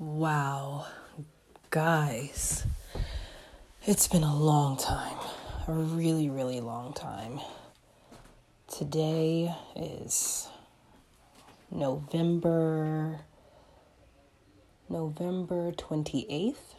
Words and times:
Wow, 0.00 0.86
guys, 1.68 2.64
it's 3.84 4.08
been 4.08 4.22
a 4.22 4.34
long 4.34 4.78
time, 4.78 5.18
a 5.68 5.72
really, 5.74 6.30
really 6.30 6.62
long 6.62 6.94
time. 6.94 7.38
Today 8.66 9.54
is 9.76 10.48
November 11.70 13.20
November 14.88 15.70
28th. 15.72 16.76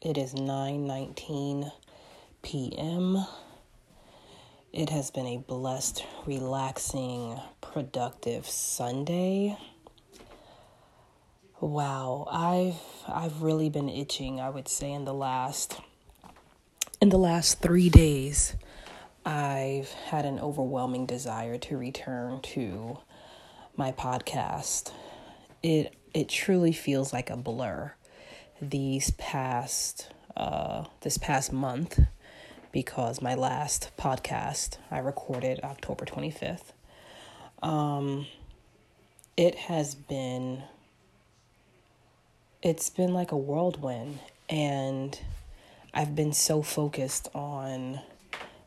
It 0.00 0.16
is 0.16 0.32
9:19 0.34 1.72
p.m. 2.42 3.26
It 4.72 4.90
has 4.90 5.10
been 5.10 5.26
a 5.26 5.38
blessed, 5.38 6.04
relaxing, 6.24 7.40
productive 7.60 8.46
Sunday. 8.46 9.58
Wow, 11.60 12.28
I've 12.30 12.80
I've 13.12 13.42
really 13.42 13.68
been 13.68 13.88
itching, 13.88 14.40
I 14.40 14.48
would 14.48 14.68
say 14.68 14.92
in 14.92 15.04
the 15.04 15.12
last 15.12 15.80
in 17.00 17.08
the 17.08 17.18
last 17.18 17.60
3 17.60 17.88
days. 17.88 18.54
I've 19.26 19.90
had 19.90 20.24
an 20.24 20.38
overwhelming 20.38 21.04
desire 21.04 21.58
to 21.58 21.76
return 21.76 22.40
to 22.42 22.98
my 23.76 23.90
podcast. 23.90 24.92
It 25.60 25.96
it 26.14 26.28
truly 26.28 26.70
feels 26.70 27.12
like 27.12 27.28
a 27.28 27.36
blur 27.36 27.92
these 28.62 29.10
past 29.12 30.10
uh 30.36 30.84
this 31.00 31.18
past 31.18 31.52
month 31.52 31.98
because 32.70 33.20
my 33.20 33.34
last 33.34 33.90
podcast 33.98 34.76
I 34.92 34.98
recorded 34.98 35.58
October 35.64 36.04
25th. 36.04 36.70
Um 37.64 38.26
it 39.36 39.56
has 39.56 39.96
been 39.96 40.62
it's 42.62 42.90
been 42.90 43.14
like 43.14 43.30
a 43.30 43.36
whirlwind 43.36 44.18
and 44.48 45.18
I've 45.94 46.16
been 46.16 46.32
so 46.32 46.62
focused 46.62 47.28
on 47.34 48.00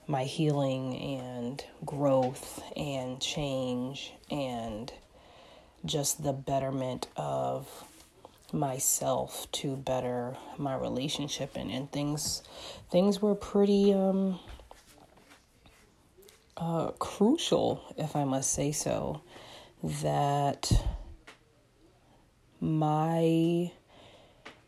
my 0.08 0.24
healing 0.24 0.96
and 0.96 1.64
growth 1.86 2.64
and 2.76 3.20
change 3.22 4.14
and 4.30 4.92
just 5.84 6.24
the 6.24 6.32
betterment 6.32 7.08
of 7.18 7.68
myself 8.54 9.50
to 9.52 9.76
better 9.76 10.36
my 10.58 10.76
relationship 10.76 11.56
and, 11.56 11.70
and 11.72 11.92
things 11.92 12.44
things 12.90 13.22
were 13.22 13.36
pretty 13.36 13.94
um 13.94 14.40
uh 16.58 16.92
crucial 17.00 17.82
if 17.98 18.16
I 18.16 18.24
must 18.26 18.52
say 18.54 18.72
so 18.72 19.22
that 19.84 20.72
my 22.60 23.72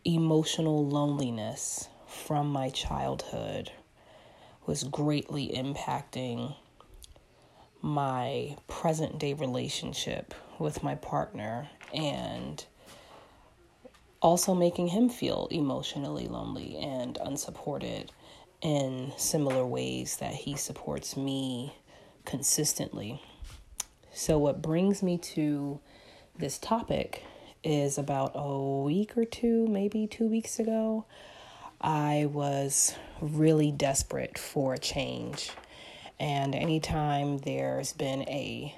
emotional 0.05 0.85
loneliness 0.87 1.87
from 2.07 2.47
my 2.47 2.69
childhood 2.69 3.71
was 4.65 4.83
greatly 4.83 5.49
impacting 5.49 6.55
my 7.81 8.55
present 8.67 9.19
day 9.19 9.33
relationship 9.33 10.33
with 10.59 10.83
my 10.83 10.95
partner 10.95 11.69
and 11.93 12.65
also 14.21 14.53
making 14.53 14.87
him 14.87 15.09
feel 15.09 15.47
emotionally 15.51 16.27
lonely 16.27 16.77
and 16.77 17.17
unsupported 17.21 18.11
in 18.61 19.11
similar 19.17 19.65
ways 19.65 20.17
that 20.17 20.33
he 20.33 20.55
supports 20.55 21.17
me 21.17 21.75
consistently. 22.23 23.21
So, 24.13 24.38
what 24.38 24.61
brings 24.61 25.03
me 25.03 25.17
to 25.17 25.79
this 26.38 26.57
topic 26.57 27.23
is 27.64 27.97
about 27.97 28.31
a 28.36 28.59
week 28.83 29.17
or 29.17 29.25
two, 29.25 29.67
maybe 29.67 30.08
two 30.08 30.28
weeks 30.28 30.59
ago, 30.59 31.06
I 31.81 32.30
was 32.31 32.95
really 33.22 33.72
desperate 33.72 34.38
for 34.38 34.73
a 34.73 34.78
change. 34.78 35.52
And 36.19 36.56
anytime 36.56 37.40
there's 37.40 37.94
been 37.94 38.22
a 38.23 38.75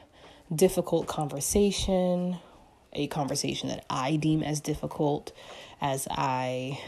difficult 0.54 1.08
conversation, 1.08 2.38
a 2.94 3.08
conversation 3.08 3.70
that 3.70 3.86
I 3.90 4.16
deem 4.16 4.42
as 4.42 4.62
difficult, 4.62 5.32
as 5.82 6.08
I 6.10 6.80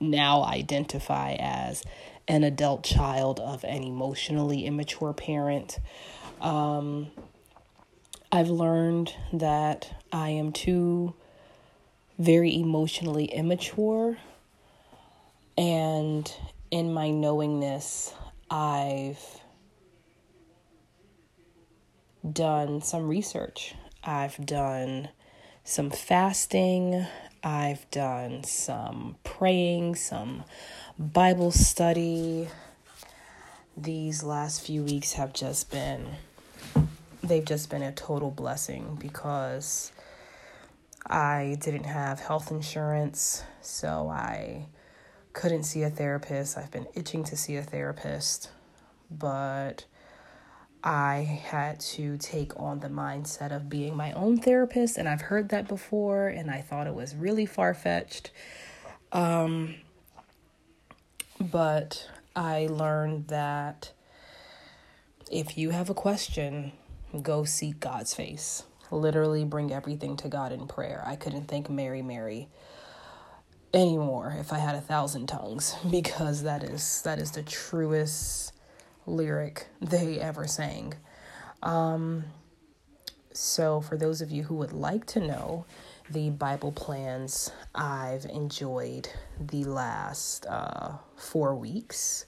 now 0.00 0.44
identify 0.44 1.32
as 1.32 1.82
an 2.28 2.44
adult 2.44 2.84
child 2.84 3.40
of 3.40 3.64
an 3.64 3.82
emotionally 3.82 4.64
immature 4.64 5.12
parent, 5.12 5.78
um, 6.40 7.08
I've 8.34 8.50
learned 8.50 9.14
that 9.32 10.02
I 10.12 10.30
am 10.30 10.50
too 10.50 11.14
very 12.18 12.58
emotionally 12.58 13.26
immature. 13.26 14.18
And 15.56 16.28
in 16.72 16.92
my 16.92 17.10
knowingness, 17.10 18.12
I've 18.50 19.24
done 22.28 22.82
some 22.82 23.06
research. 23.06 23.76
I've 24.02 24.44
done 24.44 25.10
some 25.62 25.90
fasting. 25.90 27.06
I've 27.44 27.88
done 27.92 28.42
some 28.42 29.14
praying, 29.22 29.94
some 29.94 30.42
Bible 30.98 31.52
study. 31.52 32.48
These 33.76 34.24
last 34.24 34.66
few 34.66 34.82
weeks 34.82 35.12
have 35.12 35.32
just 35.32 35.70
been 35.70 36.16
they've 37.28 37.44
just 37.44 37.70
been 37.70 37.82
a 37.82 37.92
total 37.92 38.30
blessing 38.30 38.96
because 39.00 39.92
I 41.06 41.56
didn't 41.60 41.84
have 41.84 42.20
health 42.20 42.50
insurance, 42.50 43.42
so 43.60 44.08
I 44.08 44.66
couldn't 45.32 45.64
see 45.64 45.82
a 45.82 45.90
therapist. 45.90 46.56
I've 46.56 46.70
been 46.70 46.86
itching 46.94 47.24
to 47.24 47.36
see 47.36 47.56
a 47.56 47.62
therapist, 47.62 48.50
but 49.10 49.84
I 50.82 51.40
had 51.44 51.80
to 51.80 52.16
take 52.18 52.58
on 52.60 52.80
the 52.80 52.88
mindset 52.88 53.54
of 53.54 53.68
being 53.68 53.96
my 53.96 54.12
own 54.12 54.38
therapist, 54.38 54.98
and 54.98 55.08
I've 55.08 55.22
heard 55.22 55.48
that 55.48 55.66
before, 55.66 56.28
and 56.28 56.50
I 56.50 56.60
thought 56.60 56.86
it 56.86 56.94
was 56.94 57.14
really 57.14 57.46
far 57.46 57.74
fetched. 57.74 58.30
Um, 59.12 59.76
but 61.40 62.08
I 62.36 62.68
learned 62.70 63.28
that 63.28 63.92
if 65.30 65.56
you 65.56 65.70
have 65.70 65.90
a 65.90 65.94
question, 65.94 66.72
go 67.22 67.44
seek 67.44 67.80
God's 67.80 68.14
face. 68.14 68.64
Literally 68.90 69.44
bring 69.44 69.72
everything 69.72 70.16
to 70.18 70.28
God 70.28 70.52
in 70.52 70.66
prayer. 70.66 71.02
I 71.06 71.16
couldn't 71.16 71.48
thank 71.48 71.68
Mary, 71.70 72.02
Mary 72.02 72.48
anymore 73.72 74.36
if 74.38 74.52
I 74.52 74.58
had 74.58 74.76
a 74.76 74.80
thousand 74.80 75.26
tongues 75.26 75.74
because 75.90 76.42
that 76.44 76.62
is 76.62 77.02
that 77.02 77.18
is 77.18 77.32
the 77.32 77.42
truest 77.42 78.52
lyric 79.06 79.66
they 79.80 80.20
ever 80.20 80.46
sang. 80.46 80.94
Um, 81.62 82.24
so, 83.32 83.80
for 83.80 83.96
those 83.96 84.20
of 84.20 84.30
you 84.30 84.44
who 84.44 84.54
would 84.56 84.72
like 84.72 85.06
to 85.06 85.20
know 85.20 85.66
the 86.08 86.30
Bible 86.30 86.70
plans 86.70 87.50
I've 87.74 88.24
enjoyed 88.26 89.08
the 89.40 89.64
last 89.64 90.46
uh, 90.46 90.92
four 91.16 91.56
weeks, 91.56 92.26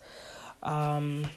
um, 0.65 1.29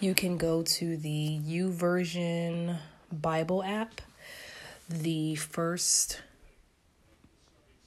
you 0.00 0.14
can 0.14 0.36
go 0.36 0.62
to 0.62 0.96
the 0.96 1.40
YouVersion 1.44 2.78
Bible 3.10 3.64
app. 3.64 4.00
The 4.88 5.34
first 5.34 6.22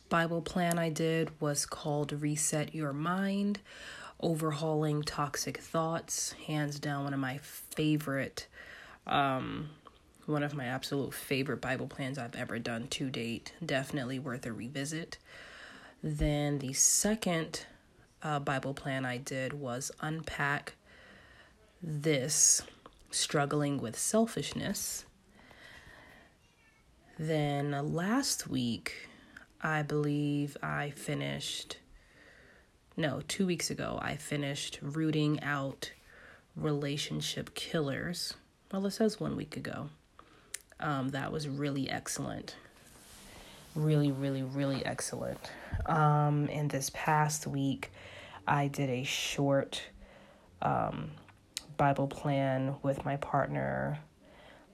Bible 0.09 0.41
plan 0.41 0.77
I 0.77 0.89
did 0.89 1.31
was 1.39 1.65
called 1.65 2.11
Reset 2.11 2.75
Your 2.75 2.91
Mind, 2.91 3.59
Overhauling 4.19 5.03
Toxic 5.03 5.59
Thoughts. 5.59 6.33
Hands 6.47 6.77
down, 6.79 7.05
one 7.05 7.13
of 7.13 7.19
my 7.19 7.37
favorite, 7.37 8.47
um, 9.07 9.69
one 10.25 10.43
of 10.43 10.53
my 10.53 10.65
absolute 10.65 11.13
favorite 11.13 11.61
Bible 11.61 11.87
plans 11.87 12.17
I've 12.17 12.35
ever 12.35 12.59
done 12.59 12.87
to 12.89 13.09
date. 13.09 13.53
Definitely 13.65 14.19
worth 14.19 14.45
a 14.45 14.51
revisit. 14.51 15.17
Then 16.03 16.59
the 16.59 16.73
second 16.73 17.65
uh, 18.21 18.39
Bible 18.39 18.73
plan 18.73 19.05
I 19.05 19.15
did 19.15 19.53
was 19.53 19.91
Unpack 20.01 20.73
This 21.83 22.61
Struggling 23.09 23.81
with 23.81 23.97
Selfishness. 23.97 25.05
Then 27.17 27.71
last 27.93 28.47
week, 28.47 29.09
I 29.61 29.81
believe 29.81 30.55
I 30.61 30.91
finished, 30.91 31.77
no, 32.95 33.21
two 33.27 33.47
weeks 33.47 33.71
ago, 33.71 33.97
I 33.99 34.15
finished 34.15 34.77
rooting 34.83 35.41
out 35.41 35.91
relationship 36.55 37.55
killers. 37.55 38.35
Well, 38.71 38.85
it 38.85 38.91
says 38.91 39.19
one 39.19 39.35
week 39.35 39.57
ago. 39.57 39.89
Um, 40.79 41.09
that 41.09 41.31
was 41.31 41.47
really 41.47 41.89
excellent. 41.89 42.57
Really, 43.73 44.11
really, 44.11 44.43
really 44.43 44.85
excellent. 44.85 45.49
Um, 45.87 46.47
and 46.51 46.69
this 46.69 46.91
past 46.93 47.47
week, 47.47 47.91
I 48.47 48.67
did 48.67 48.89
a 48.91 49.03
short 49.03 49.81
um, 50.61 51.11
Bible 51.81 52.05
plan 52.05 52.75
with 52.83 53.03
my 53.05 53.15
partner 53.15 53.97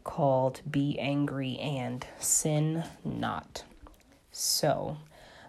called 0.04 0.60
Be 0.70 1.00
Angry 1.00 1.58
and 1.58 2.06
Sin 2.20 2.84
Not. 3.06 3.64
So 4.34 4.98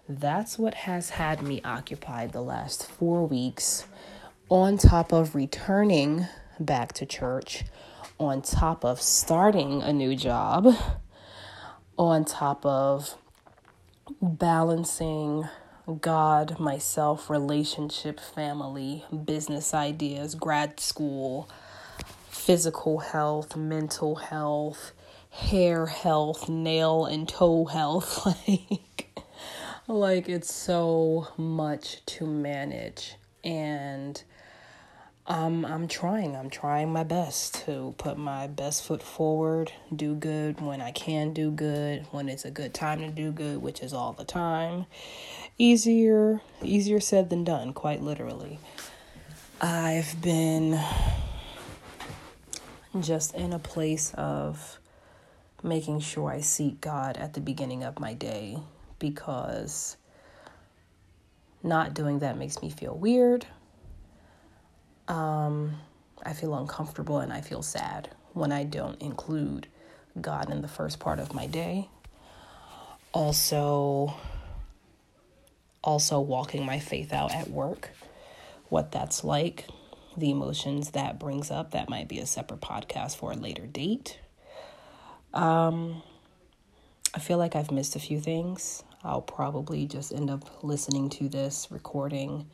that's 0.07 0.57
what 0.57 0.73
has 0.73 1.09
had 1.09 1.41
me 1.41 1.61
occupied 1.65 2.31
the 2.31 2.39
last 2.39 2.87
four 2.87 3.27
weeks, 3.27 3.85
on 4.47 4.77
top 4.77 5.11
of 5.11 5.35
returning 5.35 6.27
back 6.61 6.93
to 6.93 7.05
church, 7.05 7.65
on 8.17 8.41
top 8.41 8.85
of 8.85 9.01
starting 9.01 9.81
a 9.81 9.91
new 9.91 10.15
job, 10.15 10.73
on 11.97 12.23
top 12.23 12.65
of 12.65 13.17
balancing 14.21 15.43
God, 15.95 16.59
myself, 16.59 17.29
relationship, 17.29 18.19
family, 18.19 19.05
business 19.25 19.73
ideas, 19.73 20.35
grad 20.35 20.79
school, 20.79 21.49
physical 22.29 22.99
health, 22.99 23.55
mental 23.55 24.15
health, 24.15 24.91
hair 25.31 25.87
health, 25.87 26.47
nail 26.49 27.05
and 27.05 27.27
toe 27.27 27.65
health. 27.65 28.25
like, 28.47 29.19
like 29.87 30.29
it's 30.29 30.53
so 30.53 31.29
much 31.37 32.05
to 32.05 32.25
manage. 32.25 33.15
And 33.43 34.21
um, 35.29 35.63
I'm 35.63 35.87
trying. 35.87 36.35
I'm 36.35 36.49
trying 36.49 36.91
my 36.91 37.03
best 37.03 37.65
to 37.65 37.93
put 37.99 38.17
my 38.17 38.47
best 38.47 38.83
foot 38.83 39.03
forward, 39.03 39.71
do 39.95 40.15
good 40.15 40.59
when 40.59 40.81
I 40.81 40.91
can 40.91 41.33
do 41.33 41.51
good, 41.51 42.07
when 42.09 42.29
it's 42.29 42.45
a 42.45 42.51
good 42.51 42.73
time 42.73 42.99
to 43.01 43.09
do 43.09 43.31
good, 43.31 43.61
which 43.61 43.81
is 43.81 43.93
all 43.93 44.13
the 44.13 44.23
time. 44.23 44.87
Easier, 45.59 46.41
easier 46.63 46.99
said 46.99 47.29
than 47.29 47.43
done, 47.43 47.73
quite 47.73 48.01
literally. 48.01 48.57
I've 49.61 50.19
been 50.21 50.79
just 52.99 53.35
in 53.35 53.53
a 53.53 53.59
place 53.59 54.11
of 54.15 54.79
making 55.61 55.99
sure 55.99 56.31
I 56.31 56.41
seek 56.41 56.81
God 56.81 57.17
at 57.17 57.33
the 57.33 57.41
beginning 57.41 57.83
of 57.83 57.99
my 57.99 58.13
day 58.13 58.57
because 58.97 59.97
not 61.61 61.93
doing 61.93 62.19
that 62.19 62.37
makes 62.37 62.61
me 62.61 62.71
feel 62.71 62.97
weird 62.97 63.45
um, 65.09 65.75
I 66.23 66.33
feel 66.33 66.55
uncomfortable 66.55 67.19
and 67.19 67.33
I 67.33 67.41
feel 67.41 67.63
sad 67.63 68.09
when 68.33 68.51
I 68.51 68.63
don't 68.63 69.01
include 69.01 69.67
God 70.21 70.49
in 70.49 70.61
the 70.61 70.67
first 70.67 70.99
part 70.99 71.19
of 71.19 71.33
my 71.33 71.47
day. 71.47 71.89
Also, 73.11 74.13
also 75.83 76.19
walking 76.19 76.65
my 76.65 76.79
faith 76.79 77.13
out 77.13 77.33
at 77.33 77.49
work, 77.49 77.91
what 78.69 78.91
that's 78.91 79.23
like, 79.23 79.67
the 80.17 80.31
emotions 80.31 80.91
that 80.91 81.19
brings 81.19 81.51
up. 81.51 81.71
That 81.71 81.89
might 81.89 82.07
be 82.07 82.19
a 82.19 82.25
separate 82.25 82.61
podcast 82.61 83.15
for 83.15 83.31
a 83.31 83.35
later 83.35 83.65
date. 83.65 84.19
Um, 85.33 86.01
I 87.13 87.19
feel 87.19 87.37
like 87.37 87.55
I've 87.55 87.71
missed 87.71 87.95
a 87.95 87.99
few 87.99 88.19
things. 88.19 88.83
I'll 89.03 89.21
probably 89.21 89.87
just 89.87 90.13
end 90.13 90.29
up 90.29 90.63
listening 90.63 91.09
to 91.11 91.29
this 91.29 91.67
recording 91.71 92.49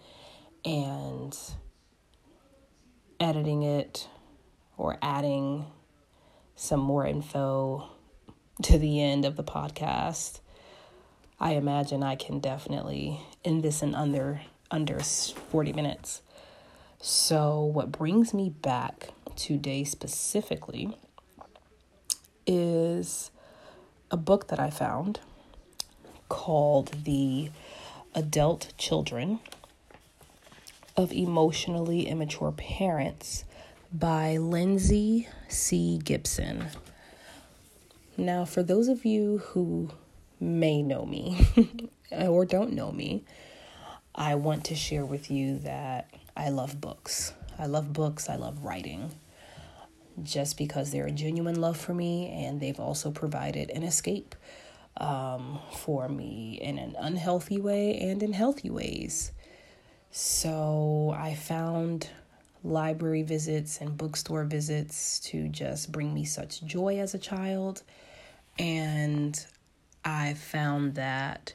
and 0.64 1.38
editing 3.20 3.64
it 3.64 4.08
or 4.78 4.98
adding 5.02 5.66
some 6.56 6.80
more 6.80 7.06
info 7.06 7.90
to 8.64 8.78
the 8.78 9.02
end 9.02 9.26
of 9.26 9.36
the 9.36 9.44
podcast. 9.44 10.40
I 11.40 11.54
imagine 11.54 12.02
I 12.04 12.16
can 12.16 12.40
definitely 12.40 13.20
end 13.44 13.64
this 13.64 13.82
in 13.82 13.94
under 13.94 14.42
under 14.72 15.00
40 15.00 15.74
minutes. 15.74 16.22
So 17.00 17.62
what 17.64 17.92
brings 17.92 18.34
me 18.34 18.50
back 18.50 19.10
today 19.36 19.84
specifically 19.84 20.98
is 22.48 23.32
a 24.10 24.18
book 24.18 24.48
that 24.48 24.60
I 24.60 24.70
found 24.70 25.20
called 26.30 27.04
The 27.04 27.52
Adult 28.14 28.74
Children 28.78 29.40
of 30.98 31.12
Emotionally 31.12 32.08
Immature 32.08 32.52
Parents 32.52 33.44
by 33.94 34.38
Lindsay 34.38 35.28
C. 35.48 36.00
Gibson. 36.04 36.68
Now, 38.18 38.46
for 38.46 38.64
those 38.64 38.88
of 38.88 39.06
you 39.06 39.40
who 39.40 39.92
may 40.46 40.82
know 40.82 41.06
me 41.06 41.48
or 42.12 42.46
don't 42.46 42.74
know 42.74 42.92
me, 42.92 43.24
I 44.14 44.36
want 44.36 44.66
to 44.66 44.76
share 44.76 45.06
with 45.06 45.30
you 45.30 45.60
that 45.60 46.10
I 46.38 46.50
love 46.50 46.80
books. 46.80 47.34
I 47.58 47.66
love 47.66 47.92
books, 47.92 48.30
I 48.30 48.36
love 48.36 48.64
writing. 48.64 49.12
Just 50.24 50.58
because 50.58 50.92
they're 50.92 51.08
a 51.08 51.12
genuine 51.12 51.60
love 51.60 51.76
for 51.76 51.94
me, 51.94 52.30
and 52.30 52.62
they've 52.62 52.80
also 52.80 53.12
provided 53.12 53.70
an 53.70 53.84
escape 53.84 54.34
um, 54.98 55.60
for 55.74 56.08
me 56.08 56.58
in 56.62 56.78
an 56.78 56.96
unhealthy 56.98 57.60
way 57.60 58.00
and 58.00 58.24
in 58.24 58.32
healthy 58.32 58.70
ways. 58.70 59.34
So 60.12 61.14
I 61.18 61.36
found 61.36 62.10
library 62.64 63.22
visits 63.24 63.80
and 63.82 63.98
bookstore 63.98 64.44
visits 64.46 65.20
to 65.20 65.50
just 65.50 65.92
bring 65.92 66.14
me 66.14 66.26
such 66.26 66.64
joy 66.64 67.00
as 67.00 67.14
a 67.14 67.20
child. 67.20 67.84
And 68.58 69.46
I 70.06 70.36
found 70.36 70.94
that 70.96 71.54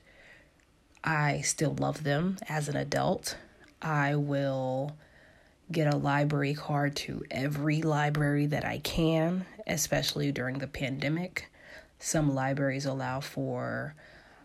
I 1.05 1.41
still 1.43 1.75
love 1.79 2.03
them 2.03 2.39
as 2.49 2.69
an 2.69 2.77
adult. 2.77 3.37
I 3.81 4.17
will 4.17 4.97
get 5.71 5.93
a 5.93 5.97
library 5.97 6.55
card 6.55 6.97
to 6.97 7.25
every 7.31 7.81
library 7.81 8.47
that 8.47 8.65
I 8.65 8.79
can, 8.79 9.47
especially 9.69 10.33
during 10.33 10.59
the 10.59 10.67
pandemic. 10.67 11.49
Some 12.01 12.35
libraries 12.35 12.87
allow 12.87 13.21
for 13.21 13.95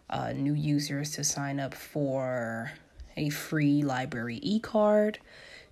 uh, 0.09 0.33
new 0.33 0.53
users 0.53 1.11
to 1.13 1.23
sign 1.23 1.59
up 1.59 1.73
for 1.73 2.71
a 3.17 3.29
free 3.29 3.81
library 3.81 4.39
e 4.43 4.59
card 4.59 5.17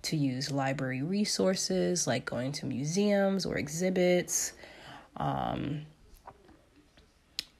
to 0.02 0.16
use 0.16 0.50
library 0.50 1.02
resources 1.02 2.06
like 2.06 2.24
going 2.24 2.52
to 2.52 2.66
museums 2.66 3.46
or 3.46 3.56
exhibits 3.56 4.52
um, 5.16 5.82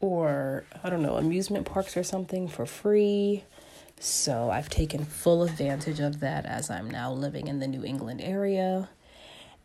or 0.04 0.64
I 0.82 0.90
don't 0.90 1.02
know, 1.02 1.16
amusement 1.16 1.66
parks 1.66 1.96
or 1.96 2.02
something 2.02 2.48
for 2.48 2.66
free. 2.66 3.44
So 3.98 4.50
I've 4.50 4.68
taken 4.68 5.04
full 5.04 5.42
advantage 5.42 6.00
of 6.00 6.20
that 6.20 6.46
as 6.46 6.70
I'm 6.70 6.90
now 6.90 7.12
living 7.12 7.46
in 7.46 7.60
the 7.60 7.68
New 7.68 7.84
England 7.84 8.20
area. 8.20 8.88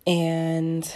And 0.07 0.91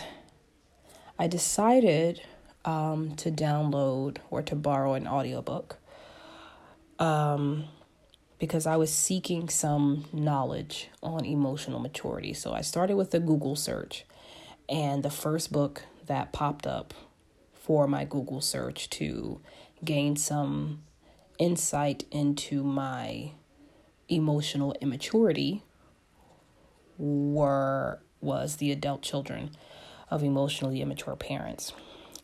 I 1.19 1.27
decided 1.27 2.21
um, 2.63 3.15
to 3.17 3.31
download 3.31 4.17
or 4.29 4.41
to 4.43 4.55
borrow 4.55 4.93
an 4.93 5.07
audiobook. 5.07 5.77
Um, 6.99 7.65
because 8.43 8.67
I 8.67 8.75
was 8.75 8.91
seeking 8.91 9.47
some 9.47 10.03
knowledge 10.11 10.89
on 11.01 11.23
emotional 11.23 11.79
maturity. 11.79 12.33
So 12.33 12.51
I 12.51 12.59
started 12.59 12.97
with 12.97 13.13
a 13.13 13.19
Google 13.21 13.55
search, 13.55 14.03
and 14.67 15.01
the 15.01 15.09
first 15.09 15.51
book 15.53 15.83
that 16.07 16.33
popped 16.33 16.67
up 16.67 16.93
for 17.63 17.87
my 17.87 18.03
Google 18.03 18.41
search 18.41 18.89
to 18.89 19.39
gain 19.85 20.17
some 20.17 20.83
insight 21.39 22.03
into 22.11 22.61
my 22.61 23.31
emotional 24.09 24.75
immaturity 24.81 25.63
were 26.97 28.01
was 28.19 28.57
the 28.57 28.69
adult 28.69 29.01
children 29.01 29.51
of 30.11 30.23
emotionally 30.23 30.81
immature 30.81 31.15
parents. 31.15 31.71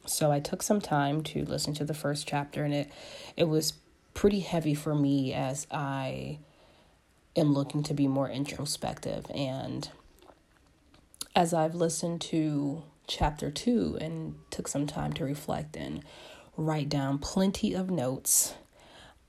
So 0.05 0.29
I 0.29 0.41
took 0.41 0.61
some 0.61 0.81
time 0.81 1.23
to 1.23 1.45
listen 1.45 1.73
to 1.75 1.85
the 1.85 1.93
first 1.93 2.27
chapter 2.27 2.65
and 2.65 2.73
it 2.73 2.91
it 3.37 3.45
was 3.45 3.73
pretty 4.13 4.41
heavy 4.41 4.73
for 4.73 4.93
me 4.93 5.33
as 5.33 5.67
I 5.71 6.39
am 7.37 7.53
looking 7.53 7.81
to 7.83 7.93
be 7.93 8.09
more 8.09 8.29
introspective. 8.29 9.25
And 9.33 9.89
as 11.33 11.53
I've 11.53 11.75
listened 11.75 12.19
to 12.21 12.83
chapter 13.09 13.51
two 13.51 13.97
and 13.99 14.35
took 14.51 14.67
some 14.67 14.87
time 14.87 15.11
to 15.11 15.25
reflect 15.25 15.75
and 15.75 16.03
write 16.55 16.87
down 16.87 17.17
plenty 17.17 17.73
of 17.73 17.89
notes, 17.89 18.53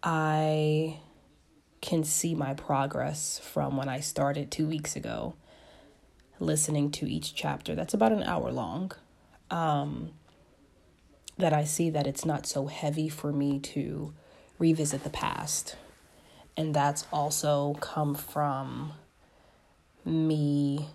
I 0.02 1.00
can 1.80 2.04
see 2.04 2.34
my 2.34 2.54
progress 2.54 3.40
from 3.42 3.76
when 3.76 3.88
I 3.88 4.00
started 4.00 4.50
two 4.50 4.66
weeks 4.66 4.94
ago, 4.94 5.34
listening 6.38 6.90
to 6.92 7.10
each 7.10 7.34
chapter. 7.34 7.74
That's 7.74 7.94
about 7.94 8.12
an 8.12 8.22
hour 8.22 8.52
long. 8.52 8.92
Um, 9.50 10.10
that 11.38 11.52
I 11.54 11.64
see 11.64 11.88
that 11.90 12.06
it's 12.06 12.24
not 12.26 12.46
so 12.46 12.66
heavy 12.66 13.08
for 13.08 13.32
me 13.32 13.58
to 13.60 14.12
revisit 14.58 15.04
the 15.04 15.10
past. 15.10 15.76
And 16.54 16.74
that's 16.74 17.06
also 17.10 17.74
come 17.80 18.14
from 18.14 18.92
me 20.04 20.90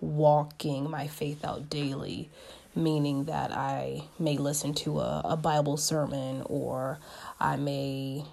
walking 0.00 0.90
my 0.90 1.06
faith 1.06 1.44
out 1.44 1.68
daily, 1.70 2.30
meaning 2.74 3.24
that 3.24 3.52
I 3.52 4.02
may 4.18 4.36
listen 4.36 4.74
to 4.74 5.00
a, 5.00 5.22
a 5.24 5.36
Bible 5.36 5.76
sermon 5.76 6.42
or 6.46 6.98
I 7.40 7.56
may, 7.56 8.24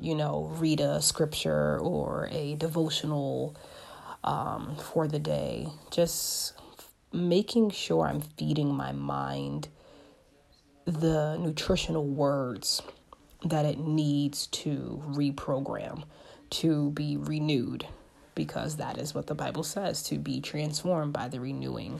you 0.00 0.14
know, 0.14 0.52
read 0.56 0.80
a 0.80 1.02
scripture 1.02 1.78
or 1.78 2.28
a 2.30 2.54
devotional 2.54 3.56
um, 4.24 4.76
for 4.76 5.06
the 5.06 5.18
day. 5.18 5.68
Just 5.90 6.54
making 7.12 7.70
sure 7.70 8.06
I'm 8.06 8.20
feeding 8.20 8.74
my 8.74 8.92
mind 8.92 9.68
the 10.84 11.36
nutritional 11.38 12.06
words 12.06 12.82
that 13.44 13.64
it 13.64 13.78
needs 13.78 14.46
to 14.48 15.02
reprogram, 15.06 16.04
to 16.50 16.90
be 16.92 17.16
renewed, 17.16 17.86
because 18.38 18.76
that 18.76 18.98
is 18.98 19.16
what 19.16 19.26
the 19.26 19.34
Bible 19.34 19.64
says 19.64 20.00
to 20.04 20.16
be 20.16 20.40
transformed 20.40 21.12
by 21.12 21.26
the 21.26 21.40
renewing 21.40 21.98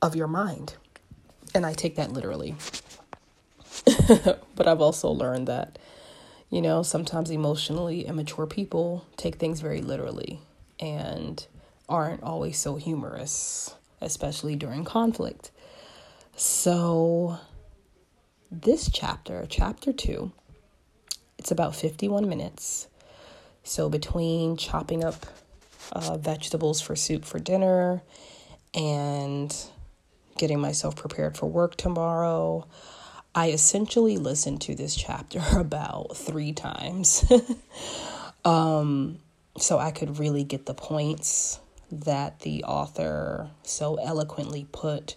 of 0.00 0.14
your 0.14 0.28
mind. 0.28 0.76
And 1.52 1.66
I 1.66 1.72
take 1.72 1.96
that 1.96 2.12
literally. 2.12 2.54
but 4.54 4.68
I've 4.68 4.80
also 4.80 5.10
learned 5.10 5.48
that, 5.48 5.80
you 6.48 6.62
know, 6.62 6.84
sometimes 6.84 7.30
emotionally 7.30 8.06
immature 8.06 8.46
people 8.46 9.04
take 9.16 9.34
things 9.34 9.60
very 9.60 9.82
literally 9.82 10.38
and 10.78 11.44
aren't 11.88 12.22
always 12.22 12.56
so 12.56 12.76
humorous, 12.76 13.74
especially 14.00 14.54
during 14.54 14.84
conflict. 14.84 15.50
So, 16.36 17.40
this 18.48 18.88
chapter, 18.92 19.44
chapter 19.48 19.92
two, 19.92 20.30
it's 21.36 21.50
about 21.50 21.74
51 21.74 22.28
minutes. 22.28 22.86
So, 23.66 23.88
between 23.88 24.56
chopping 24.56 25.02
up 25.02 25.26
uh, 25.90 26.16
vegetables 26.18 26.80
for 26.80 26.94
soup 26.94 27.24
for 27.24 27.40
dinner 27.40 28.00
and 28.72 29.54
getting 30.38 30.60
myself 30.60 30.94
prepared 30.94 31.36
for 31.36 31.46
work 31.46 31.76
tomorrow, 31.76 32.64
I 33.34 33.50
essentially 33.50 34.18
listened 34.18 34.60
to 34.62 34.76
this 34.76 34.94
chapter 34.94 35.42
about 35.58 36.16
three 36.16 36.52
times. 36.52 37.24
um, 38.44 39.18
so 39.58 39.78
I 39.80 39.90
could 39.90 40.20
really 40.20 40.44
get 40.44 40.66
the 40.66 40.74
points 40.74 41.58
that 41.90 42.40
the 42.40 42.62
author 42.62 43.50
so 43.64 43.96
eloquently 43.96 44.68
put 44.70 45.16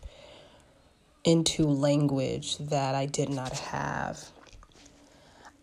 into 1.24 1.68
language 1.68 2.58
that 2.58 2.96
I 2.96 3.06
did 3.06 3.30
not 3.30 3.60
have. 3.60 4.32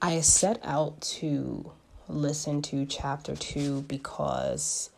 I 0.01 0.21
set 0.21 0.61
out 0.63 1.01
to 1.01 1.73
listen 2.09 2.63
to 2.63 2.87
chapter 2.87 3.37
two 3.37 3.83
because 3.83 4.91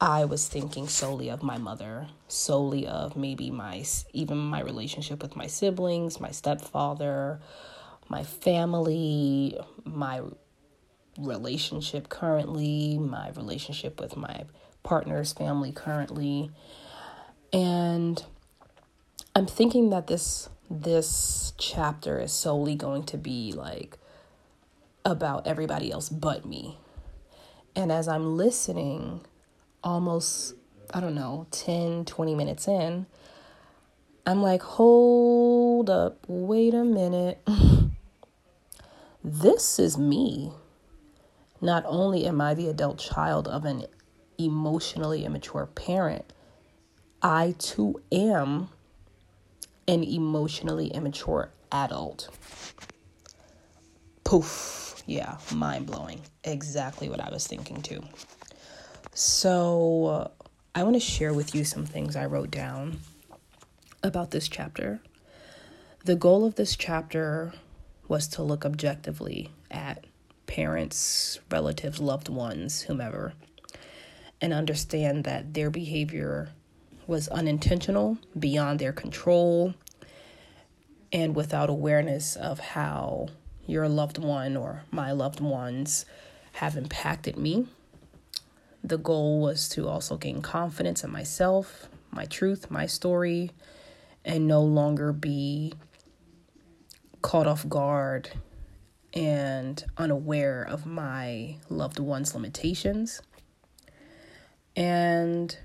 I 0.00 0.24
was 0.24 0.48
thinking 0.48 0.86
solely 0.86 1.28
of 1.28 1.42
my 1.42 1.58
mother, 1.58 2.08
solely 2.28 2.86
of 2.86 3.16
maybe 3.16 3.50
my 3.50 3.84
even 4.12 4.38
my 4.38 4.60
relationship 4.60 5.22
with 5.22 5.34
my 5.34 5.46
siblings, 5.46 6.20
my 6.20 6.30
stepfather, 6.30 7.40
my 8.08 8.22
family, 8.22 9.58
my 9.84 10.22
relationship 11.18 12.08
currently, 12.08 12.96
my 12.98 13.30
relationship 13.30 14.00
with 14.00 14.16
my 14.16 14.44
partner's 14.84 15.32
family 15.32 15.72
currently. 15.72 16.50
And 17.52 18.22
I'm 19.34 19.46
thinking 19.46 19.90
that 19.90 20.06
this 20.06 20.48
this 20.70 21.54
chapter 21.58 22.20
is 22.20 22.32
solely 22.32 22.76
going 22.76 23.02
to 23.04 23.16
be 23.16 23.52
like 23.52 23.98
about 25.04 25.46
everybody 25.46 25.90
else 25.90 26.08
but 26.08 26.44
me. 26.44 26.78
And 27.74 27.92
as 27.92 28.08
I'm 28.08 28.36
listening, 28.36 29.20
almost 29.82 30.54
I 30.92 31.00
don't 31.00 31.14
know, 31.14 31.46
10, 31.50 32.06
20 32.06 32.34
minutes 32.34 32.66
in, 32.66 33.06
I'm 34.26 34.42
like, 34.42 34.62
"Hold 34.62 35.90
up. 35.90 36.24
Wait 36.28 36.74
a 36.74 36.84
minute. 36.84 37.46
this 39.24 39.78
is 39.78 39.98
me. 39.98 40.52
Not 41.60 41.84
only 41.86 42.26
am 42.26 42.40
I 42.40 42.54
the 42.54 42.68
adult 42.68 42.98
child 42.98 43.48
of 43.48 43.64
an 43.64 43.84
emotionally 44.38 45.24
immature 45.24 45.66
parent, 45.66 46.32
I 47.20 47.54
too 47.58 48.00
am 48.12 48.68
an 49.88 50.04
emotionally 50.04 50.88
immature 50.88 51.50
adult. 51.72 52.28
Poof. 54.24 54.87
Yeah, 55.08 55.38
mind 55.54 55.86
blowing. 55.86 56.20
Exactly 56.44 57.08
what 57.08 57.18
I 57.18 57.30
was 57.30 57.46
thinking 57.46 57.80
too. 57.80 58.02
So, 59.14 60.30
I 60.74 60.82
want 60.82 60.96
to 60.96 61.00
share 61.00 61.32
with 61.32 61.54
you 61.54 61.64
some 61.64 61.86
things 61.86 62.14
I 62.14 62.26
wrote 62.26 62.50
down 62.50 62.98
about 64.02 64.32
this 64.32 64.48
chapter. 64.48 65.00
The 66.04 66.14
goal 66.14 66.44
of 66.44 66.56
this 66.56 66.76
chapter 66.76 67.54
was 68.06 68.28
to 68.28 68.42
look 68.42 68.66
objectively 68.66 69.48
at 69.70 70.04
parents, 70.46 71.40
relatives, 71.50 72.00
loved 72.00 72.28
ones, 72.28 72.82
whomever, 72.82 73.32
and 74.42 74.52
understand 74.52 75.24
that 75.24 75.54
their 75.54 75.70
behavior 75.70 76.50
was 77.06 77.28
unintentional, 77.28 78.18
beyond 78.38 78.78
their 78.78 78.92
control, 78.92 79.72
and 81.10 81.34
without 81.34 81.70
awareness 81.70 82.36
of 82.36 82.60
how 82.60 83.28
your 83.68 83.88
loved 83.88 84.18
one 84.18 84.56
or 84.56 84.82
my 84.90 85.12
loved 85.12 85.40
ones 85.40 86.06
have 86.52 86.76
impacted 86.76 87.36
me. 87.36 87.66
The 88.82 88.96
goal 88.96 89.40
was 89.40 89.68
to 89.70 89.86
also 89.86 90.16
gain 90.16 90.40
confidence 90.40 91.04
in 91.04 91.10
myself, 91.10 91.88
my 92.10 92.24
truth, 92.24 92.70
my 92.70 92.86
story, 92.86 93.50
and 94.24 94.48
no 94.48 94.62
longer 94.62 95.12
be 95.12 95.74
caught 97.20 97.46
off 97.46 97.68
guard 97.68 98.30
and 99.12 99.84
unaware 99.98 100.62
of 100.62 100.86
my 100.86 101.56
loved 101.68 101.98
one's 101.98 102.34
limitations. 102.34 103.20
And 104.76 105.56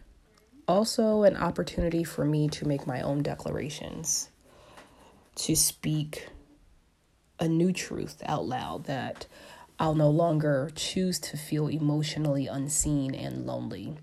also 0.68 1.24
an 1.24 1.38
opportunity 1.38 2.04
for 2.04 2.26
me 2.26 2.50
to 2.50 2.68
make 2.68 2.86
my 2.86 3.02
own 3.02 3.22
declarations, 3.24 4.30
to 5.36 5.56
speak 5.56 6.28
a 7.40 7.48
new 7.48 7.72
truth 7.72 8.22
out 8.26 8.46
loud 8.46 8.86
that 8.86 9.28
I'll 9.80 9.96
no 9.96 10.10
longer 10.10 10.72
choose 10.76 11.20
to 11.20 11.38
feel 11.38 11.68
emotionally 11.68 12.48
unseen 12.48 13.16
and 13.16 13.46
lonely. 13.46 13.98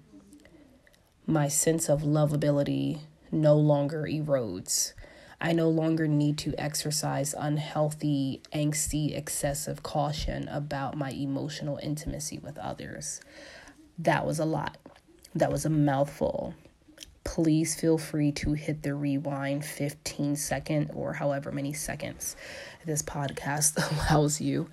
My 1.26 1.48
sense 1.48 1.88
of 1.88 2.02
lovability 2.02 3.00
no 3.30 3.56
longer 3.56 4.02
erodes. 4.02 4.92
I 5.40 5.52
no 5.52 5.70
longer 5.70 6.06
need 6.06 6.36
to 6.38 6.54
exercise 6.58 7.34
unhealthy, 7.38 8.42
angsty, 8.52 9.16
excessive 9.16 9.82
caution 9.82 10.48
about 10.48 10.98
my 10.98 11.10
emotional 11.10 11.78
intimacy 11.82 12.38
with 12.38 12.58
others. 12.58 13.20
That 13.98 14.26
was 14.26 14.38
a 14.38 14.44
lot. 14.44 14.76
That 15.34 15.52
was 15.52 15.64
a 15.64 15.70
mouthful. 15.70 16.54
Please 17.24 17.78
feel 17.78 17.98
free 17.98 18.32
to 18.32 18.54
hit 18.54 18.82
the 18.82 18.94
rewind 18.94 19.64
15 19.64 20.36
second 20.36 20.90
or 20.94 21.12
however 21.12 21.52
many 21.52 21.72
seconds 21.72 22.34
this 22.84 23.02
podcast 23.02 23.76
allows 24.10 24.40
you 24.40 24.68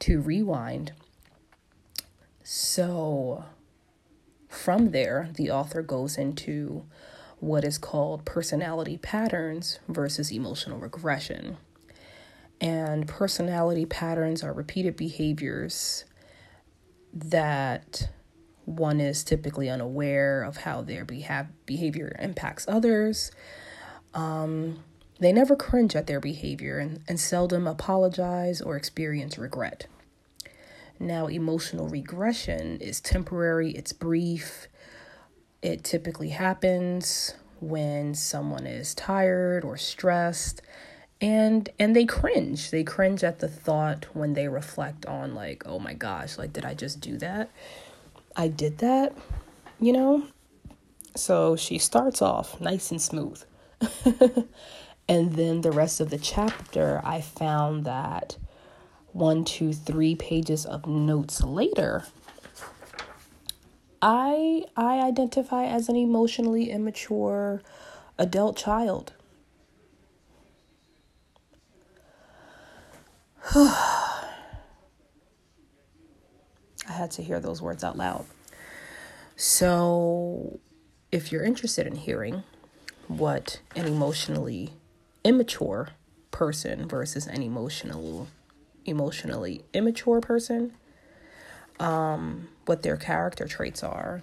to 0.00 0.20
rewind. 0.20 0.92
So, 2.42 3.44
from 4.48 4.90
there, 4.90 5.30
the 5.34 5.50
author 5.50 5.82
goes 5.82 6.18
into 6.18 6.84
what 7.40 7.64
is 7.64 7.78
called 7.78 8.24
personality 8.24 8.98
patterns 8.98 9.78
versus 9.88 10.32
emotional 10.32 10.78
regression. 10.78 11.56
And 12.60 13.06
personality 13.06 13.84
patterns 13.84 14.42
are 14.42 14.52
repeated 14.52 14.96
behaviors 14.96 16.04
that 17.12 18.08
one 18.64 19.00
is 19.00 19.24
typically 19.24 19.68
unaware 19.68 20.42
of 20.42 20.58
how 20.58 20.82
their 20.82 21.04
beha- 21.04 21.48
behavior 21.66 22.16
impacts 22.18 22.66
others. 22.68 23.30
Um, 24.14 24.82
they 25.20 25.32
never 25.32 25.56
cringe 25.56 25.94
at 25.94 26.06
their 26.06 26.20
behavior 26.20 26.78
and, 26.78 27.00
and 27.08 27.20
seldom 27.20 27.66
apologize 27.66 28.60
or 28.60 28.76
experience 28.76 29.38
regret. 29.38 29.86
Now, 30.98 31.26
emotional 31.26 31.88
regression 31.88 32.78
is 32.80 33.00
temporary, 33.00 33.72
it's 33.72 33.92
brief. 33.92 34.68
It 35.62 35.82
typically 35.82 36.30
happens 36.30 37.34
when 37.60 38.14
someone 38.14 38.66
is 38.66 38.94
tired 38.94 39.64
or 39.64 39.76
stressed 39.76 40.60
and 41.20 41.70
and 41.78 41.94
they 41.94 42.04
cringe. 42.04 42.70
They 42.70 42.84
cringe 42.84 43.24
at 43.24 43.38
the 43.38 43.48
thought 43.48 44.06
when 44.14 44.34
they 44.34 44.48
reflect 44.48 45.06
on 45.06 45.34
like, 45.34 45.62
"Oh 45.66 45.78
my 45.78 45.94
gosh, 45.94 46.36
like 46.36 46.52
did 46.52 46.64
I 46.64 46.74
just 46.74 47.00
do 47.00 47.16
that?" 47.18 47.50
I 48.36 48.48
did 48.48 48.78
that, 48.78 49.16
you 49.78 49.92
know? 49.92 50.24
So 51.16 51.54
she 51.54 51.78
starts 51.78 52.20
off 52.20 52.60
nice 52.60 52.90
and 52.90 53.00
smooth. 53.00 53.42
and 55.08 55.34
then 55.34 55.60
the 55.60 55.70
rest 55.70 56.00
of 56.00 56.10
the 56.10 56.18
chapter, 56.18 57.00
I 57.04 57.20
found 57.20 57.84
that 57.84 58.36
one, 59.12 59.44
two, 59.44 59.72
three 59.72 60.16
pages 60.16 60.66
of 60.66 60.86
notes 60.86 61.42
later, 61.42 62.04
I 64.02 64.64
I 64.76 65.00
identify 65.00 65.64
as 65.64 65.88
an 65.88 65.96
emotionally 65.96 66.70
immature 66.70 67.62
adult 68.18 68.56
child. 68.56 69.12
I 76.88 76.92
had 76.92 77.10
to 77.12 77.22
hear 77.22 77.40
those 77.40 77.62
words 77.62 77.82
out 77.82 77.96
loud. 77.96 78.26
So, 79.36 80.60
if 81.10 81.32
you're 81.32 81.44
interested 81.44 81.86
in 81.86 81.96
hearing 81.96 82.44
what 83.08 83.60
an 83.74 83.86
emotionally 83.86 84.72
immature 85.24 85.90
person 86.30 86.86
versus 86.88 87.26
an 87.26 87.42
emotional 87.42 88.28
emotionally 88.84 89.64
immature 89.72 90.20
person, 90.20 90.72
um, 91.80 92.48
what 92.66 92.82
their 92.82 92.96
character 92.96 93.46
traits 93.46 93.82
are, 93.82 94.22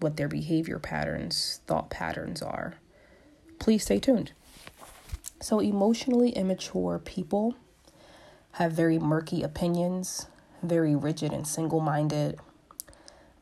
what 0.00 0.16
their 0.16 0.28
behavior 0.28 0.78
patterns, 0.78 1.60
thought 1.66 1.90
patterns 1.90 2.42
are. 2.42 2.74
Please 3.58 3.84
stay 3.84 3.98
tuned. 3.98 4.32
So, 5.40 5.60
emotionally 5.60 6.30
immature 6.30 6.98
people 6.98 7.54
have 8.52 8.72
very 8.72 8.98
murky 8.98 9.42
opinions, 9.42 10.26
very 10.68 10.94
rigid 10.94 11.32
and 11.32 11.46
single 11.46 11.80
minded, 11.80 12.38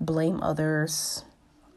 blame 0.01 0.43
others, 0.43 1.25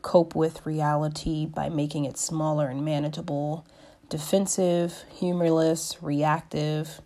cope 0.02 0.36
with 0.36 0.66
reality 0.66 1.46
by 1.46 1.70
making 1.70 2.06
it 2.06 2.18
smaller 2.18 2.68
and 2.68 2.84
manageable, 2.84 3.66
defensive, 4.10 5.04
humorless, 5.14 5.98
reactive. 6.02 7.02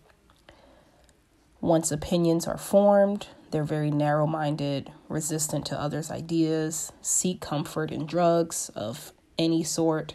Once 1.60 1.90
opinions 1.90 2.46
are 2.46 2.58
formed, 2.58 3.28
they're 3.50 3.64
very 3.64 3.90
narrow 3.90 4.26
minded, 4.26 4.90
resistant 5.08 5.66
to 5.66 5.80
others' 5.80 6.10
ideas, 6.10 6.92
seek 7.02 7.40
comfort 7.40 7.90
in 7.90 8.06
drugs 8.06 8.70
of 8.74 9.12
any 9.38 9.64
sort, 9.64 10.14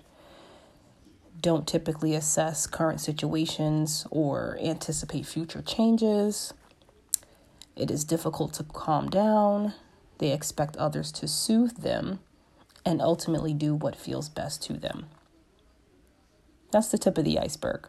don't 1.46 1.68
typically 1.68 2.16
assess 2.16 2.66
current 2.66 3.00
situations 3.00 4.08
or 4.10 4.58
anticipate 4.62 5.26
future 5.26 5.62
changes. 5.62 6.54
It 7.76 7.92
is 7.92 8.04
difficult 8.04 8.54
to 8.54 8.64
calm 8.64 9.10
down. 9.10 9.74
They 10.20 10.32
expect 10.32 10.78
others 10.78 11.12
to 11.14 11.28
soothe 11.28 11.78
them 11.78 12.20
and 12.86 13.02
ultimately 13.02 13.54
do 13.54 13.76
what 13.76 13.96
feels 13.96 14.30
best 14.30 14.62
to 14.64 14.74
them. 14.74 15.08
That's 16.72 16.90
the 16.90 16.98
tip 16.98 17.18
of 17.18 17.26
the 17.26 17.40
iceberg. 17.40 17.88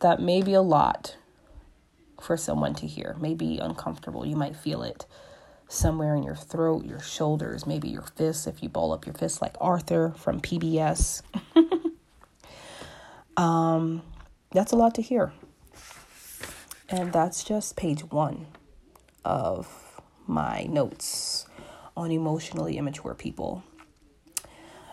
That 0.00 0.20
may 0.20 0.42
be 0.42 0.54
a 0.54 0.62
lot 0.62 1.16
for 2.20 2.36
someone 2.36 2.74
to 2.74 2.86
hear, 2.86 3.16
may 3.20 3.34
be 3.34 3.58
uncomfortable. 3.58 4.26
You 4.26 4.36
might 4.36 4.56
feel 4.56 4.82
it 4.82 5.06
somewhere 5.68 6.14
in 6.14 6.22
your 6.22 6.34
throat, 6.34 6.84
your 6.84 7.00
shoulders, 7.00 7.66
maybe 7.66 7.88
your 7.88 8.02
fists 8.02 8.46
if 8.46 8.62
you 8.62 8.68
ball 8.68 8.92
up 8.92 9.06
your 9.06 9.14
fists 9.14 9.40
like 9.40 9.56
Arthur 9.60 10.12
from 10.16 10.40
PBS. 10.40 11.22
um, 13.36 14.02
that's 14.50 14.72
a 14.72 14.76
lot 14.76 14.94
to 14.96 15.02
hear. 15.02 15.32
And 16.90 17.12
that's 17.12 17.44
just 17.44 17.76
page 17.76 18.00
one 18.10 18.46
of 19.24 20.00
my 20.26 20.62
notes 20.64 21.46
on 21.96 22.10
emotionally 22.10 22.78
immature 22.78 23.14
people. 23.14 23.62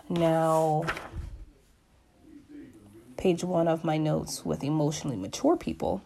Now, 0.09 0.83
page 3.17 3.43
one 3.43 3.67
of 3.67 3.83
my 3.83 3.97
notes 3.97 4.45
with 4.45 4.63
emotionally 4.63 5.15
mature 5.15 5.55
people, 5.55 6.01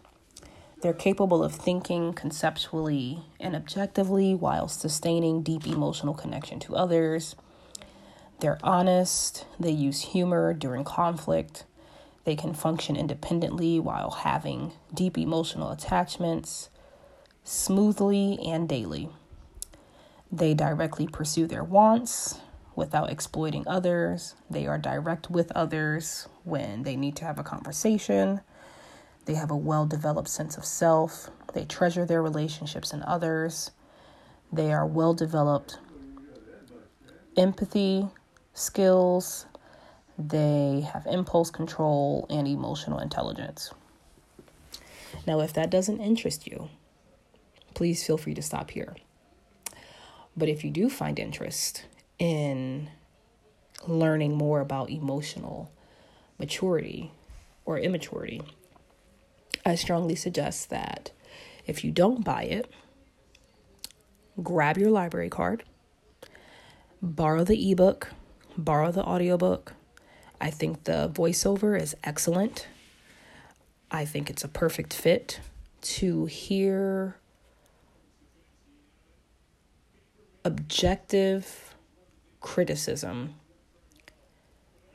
they're 0.80 0.94
capable 0.94 1.42
of 1.42 1.54
thinking 1.54 2.12
conceptually 2.12 3.24
and 3.40 3.56
objectively 3.56 4.34
while 4.34 4.68
sustaining 4.68 5.42
deep 5.42 5.66
emotional 5.66 6.14
connection 6.14 6.60
to 6.60 6.76
others. 6.76 7.34
They're 8.38 8.58
honest, 8.62 9.44
they 9.58 9.72
use 9.72 10.00
humor 10.00 10.54
during 10.54 10.84
conflict, 10.84 11.64
they 12.24 12.36
can 12.36 12.54
function 12.54 12.96
independently 12.96 13.80
while 13.80 14.10
having 14.10 14.72
deep 14.94 15.16
emotional 15.16 15.70
attachments 15.70 16.68
smoothly 17.44 18.38
and 18.44 18.68
daily. 18.68 19.08
They 20.30 20.54
directly 20.54 21.08
pursue 21.08 21.46
their 21.46 21.64
wants 21.64 22.38
without 22.76 23.10
exploiting 23.10 23.66
others. 23.66 24.34
They 24.48 24.66
are 24.66 24.78
direct 24.78 25.30
with 25.30 25.50
others 25.52 26.28
when 26.44 26.82
they 26.82 26.96
need 26.96 27.16
to 27.16 27.24
have 27.24 27.38
a 27.38 27.42
conversation. 27.42 28.40
They 29.24 29.34
have 29.34 29.50
a 29.50 29.56
well 29.56 29.86
developed 29.86 30.28
sense 30.28 30.56
of 30.56 30.64
self. 30.64 31.30
They 31.52 31.64
treasure 31.64 32.04
their 32.04 32.22
relationships 32.22 32.92
and 32.92 33.02
others. 33.02 33.72
They 34.52 34.72
are 34.72 34.86
well 34.86 35.14
developed 35.14 35.78
empathy 37.36 38.08
skills. 38.54 39.46
They 40.22 40.86
have 40.92 41.06
impulse 41.06 41.50
control 41.50 42.26
and 42.28 42.46
emotional 42.46 42.98
intelligence. 42.98 43.72
Now, 45.26 45.40
if 45.40 45.54
that 45.54 45.70
doesn't 45.70 46.00
interest 46.00 46.46
you, 46.46 46.68
please 47.72 48.04
feel 48.04 48.18
free 48.18 48.34
to 48.34 48.42
stop 48.42 48.70
here. 48.70 48.96
But 50.36 50.50
if 50.50 50.62
you 50.62 50.70
do 50.70 50.90
find 50.90 51.18
interest 51.18 51.86
in 52.18 52.90
learning 53.88 54.36
more 54.36 54.60
about 54.60 54.90
emotional 54.90 55.72
maturity 56.38 57.12
or 57.64 57.78
immaturity, 57.78 58.42
I 59.64 59.74
strongly 59.74 60.16
suggest 60.16 60.68
that 60.68 61.12
if 61.66 61.82
you 61.82 61.92
don't 61.92 62.22
buy 62.22 62.42
it, 62.42 62.70
grab 64.42 64.76
your 64.76 64.90
library 64.90 65.30
card, 65.30 65.64
borrow 67.00 67.42
the 67.42 67.70
ebook, 67.72 68.12
borrow 68.58 68.92
the 68.92 69.02
audiobook. 69.02 69.72
I 70.40 70.50
think 70.50 70.84
the 70.84 71.10
voiceover 71.12 71.80
is 71.80 71.94
excellent. 72.02 72.66
I 73.90 74.04
think 74.04 74.30
it's 74.30 74.44
a 74.44 74.48
perfect 74.48 74.94
fit 74.94 75.40
to 75.82 76.26
hear 76.26 77.16
objective 80.44 81.74
criticism 82.40 83.34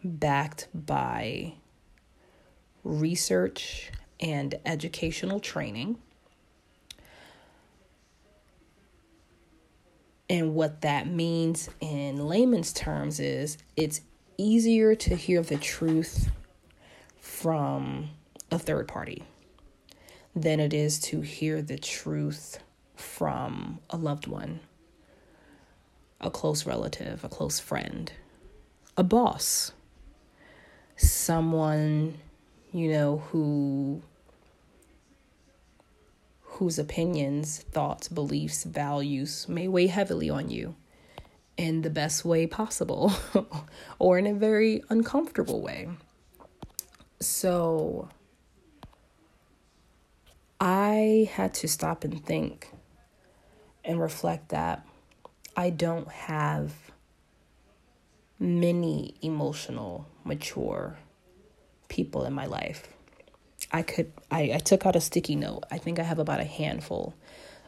backed 0.03 0.67
by 0.73 1.53
research 2.83 3.91
and 4.19 4.55
educational 4.65 5.39
training. 5.39 5.97
And 10.27 10.55
what 10.55 10.81
that 10.81 11.07
means 11.07 11.69
in 11.81 12.27
layman's 12.27 12.73
terms 12.73 13.19
is 13.19 13.57
it's 13.75 14.01
easier 14.37 14.95
to 14.95 15.15
hear 15.15 15.41
the 15.41 15.57
truth 15.57 16.29
from 17.19 18.09
a 18.51 18.59
third 18.59 18.87
party 18.87 19.23
than 20.35 20.59
it 20.59 20.73
is 20.73 20.99
to 20.99 21.21
hear 21.21 21.61
the 21.61 21.77
truth 21.77 22.59
from 22.95 23.79
a 23.89 23.97
loved 23.97 24.27
one 24.27 24.59
a 26.21 26.31
close 26.31 26.65
relative, 26.65 27.23
a 27.23 27.29
close 27.29 27.59
friend, 27.59 28.11
a 28.97 29.03
boss, 29.03 29.73
someone, 30.95 32.17
you 32.71 32.89
know, 32.91 33.17
who 33.31 34.01
whose 36.41 36.79
opinions, 36.79 37.59
thoughts, 37.71 38.07
beliefs, 38.07 38.63
values 38.63 39.47
may 39.49 39.67
weigh 39.67 39.87
heavily 39.87 40.29
on 40.29 40.49
you 40.49 40.73
in 41.57 41.81
the 41.81 41.89
best 41.89 42.25
way 42.25 42.47
possible 42.47 43.13
or 43.99 44.17
in 44.17 44.27
a 44.27 44.33
very 44.33 44.83
uncomfortable 44.89 45.61
way. 45.61 45.89
So 47.19 48.09
I 50.59 51.29
had 51.33 51.53
to 51.55 51.67
stop 51.67 52.03
and 52.03 52.23
think 52.23 52.71
and 53.83 53.99
reflect 53.99 54.49
that 54.49 54.85
I 55.55 55.69
don't 55.69 56.09
have 56.09 56.73
many 58.39 59.15
emotional, 59.21 60.07
mature 60.23 60.97
people 61.87 62.25
in 62.25 62.33
my 62.33 62.45
life. 62.45 62.89
I 63.71 63.81
could 63.81 64.11
I, 64.29 64.51
I 64.55 64.57
took 64.57 64.85
out 64.85 64.95
a 64.95 65.01
sticky 65.01 65.35
note. 65.35 65.63
I 65.71 65.77
think 65.77 65.99
I 65.99 66.03
have 66.03 66.19
about 66.19 66.39
a 66.39 66.45
handful 66.45 67.15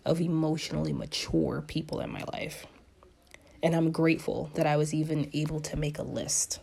of 0.05 0.21
emotionally 0.21 0.93
mature 0.93 1.63
people 1.65 1.99
in 1.99 2.09
my 2.09 2.23
life. 2.33 2.65
And 3.63 3.75
I'm 3.75 3.91
grateful 3.91 4.51
that 4.53 4.67
I 4.67 4.77
was 4.77 4.93
even 4.93 5.29
able 5.33 5.59
to 5.61 5.75
make 5.75 5.97
a 5.97 6.03
list. 6.03 6.59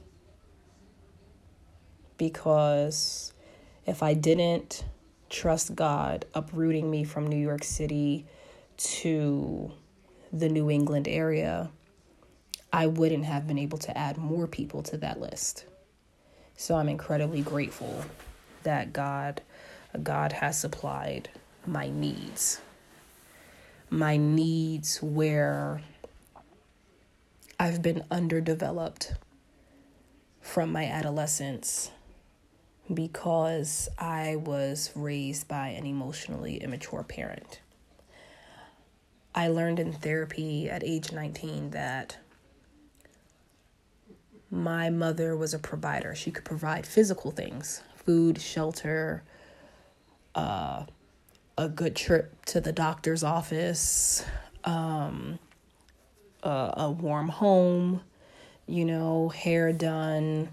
Because 2.16 3.32
if 3.86 4.02
I 4.02 4.14
didn't 4.14 4.84
trust 5.28 5.74
God 5.74 6.24
uprooting 6.34 6.90
me 6.90 7.04
from 7.04 7.26
New 7.26 7.36
York 7.38 7.64
City 7.64 8.26
to 8.76 9.72
the 10.32 10.48
New 10.48 10.70
England 10.70 11.08
area, 11.08 11.70
I 12.72 12.86
wouldn't 12.86 13.24
have 13.24 13.46
been 13.46 13.58
able 13.58 13.78
to 13.78 13.96
add 13.96 14.16
more 14.16 14.46
people 14.46 14.82
to 14.84 14.96
that 14.98 15.20
list. 15.20 15.64
So 16.56 16.76
I'm 16.76 16.88
incredibly 16.88 17.40
grateful 17.40 18.04
that 18.62 18.92
God 18.92 19.42
God 20.02 20.32
has 20.32 20.58
supplied 20.58 21.28
my 21.66 21.88
needs. 21.88 22.60
My 23.90 24.16
needs 24.16 25.00
where 25.00 25.82
I've 27.58 27.82
been 27.82 28.04
underdeveloped 28.10 29.14
from 30.40 30.72
my 30.72 30.86
adolescence 30.86 31.90
because 32.92 33.88
I 33.98 34.36
was 34.36 34.90
raised 34.94 35.48
by 35.48 35.68
an 35.68 35.86
emotionally 35.86 36.56
immature 36.56 37.02
parent. 37.02 37.60
I 39.34 39.48
learned 39.48 39.78
in 39.78 39.92
therapy 39.92 40.68
at 40.68 40.84
age 40.84 41.12
19 41.12 41.70
that 41.70 42.18
my 44.50 44.90
mother 44.90 45.36
was 45.36 45.54
a 45.54 45.58
provider. 45.58 46.14
She 46.14 46.30
could 46.30 46.44
provide 46.44 46.86
physical 46.86 47.30
things 47.30 47.82
food, 47.96 48.40
shelter, 48.40 49.22
uh, 50.34 50.84
a 51.56 51.68
good 51.68 51.96
trip 51.96 52.44
to 52.46 52.60
the 52.60 52.72
doctor's 52.72 53.24
office, 53.24 54.24
um, 54.64 55.38
a, 56.44 56.74
a 56.76 56.90
warm 56.90 57.28
home, 57.28 58.00
you 58.66 58.84
know, 58.84 59.30
hair 59.30 59.72
done, 59.72 60.48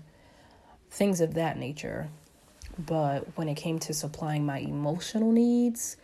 things 0.90 1.22
of 1.22 1.36
that 1.36 1.58
nature. 1.58 2.10
But 2.80 3.38
when 3.38 3.48
it 3.48 3.56
came 3.56 3.80
to 3.80 3.94
supplying 3.94 4.46
my 4.46 4.60
emotional 4.60 5.32
needs, 5.32 5.98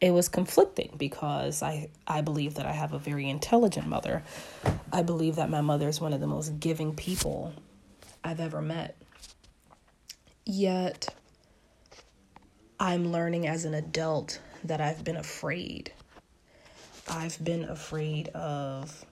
it 0.00 0.12
was 0.12 0.28
conflicting 0.28 0.94
because 0.96 1.62
I, 1.62 1.88
I 2.06 2.22
believe 2.22 2.54
that 2.54 2.66
I 2.66 2.72
have 2.72 2.92
a 2.92 2.98
very 2.98 3.28
intelligent 3.28 3.86
mother. 3.86 4.22
I 4.92 5.02
believe 5.02 5.36
that 5.36 5.50
my 5.50 5.60
mother 5.60 5.88
is 5.88 6.00
one 6.00 6.12
of 6.12 6.20
the 6.20 6.26
most 6.26 6.58
giving 6.58 6.94
people 6.94 7.52
I've 8.24 8.40
ever 8.40 8.60
met. 8.60 8.96
Yet, 10.46 11.14
I'm 12.78 13.12
learning 13.12 13.46
as 13.46 13.64
an 13.66 13.74
adult 13.74 14.40
that 14.64 14.80
I've 14.80 15.04
been 15.04 15.16
afraid. 15.16 15.92
I've 17.08 17.42
been 17.42 17.64
afraid 17.64 18.28
of 18.28 19.04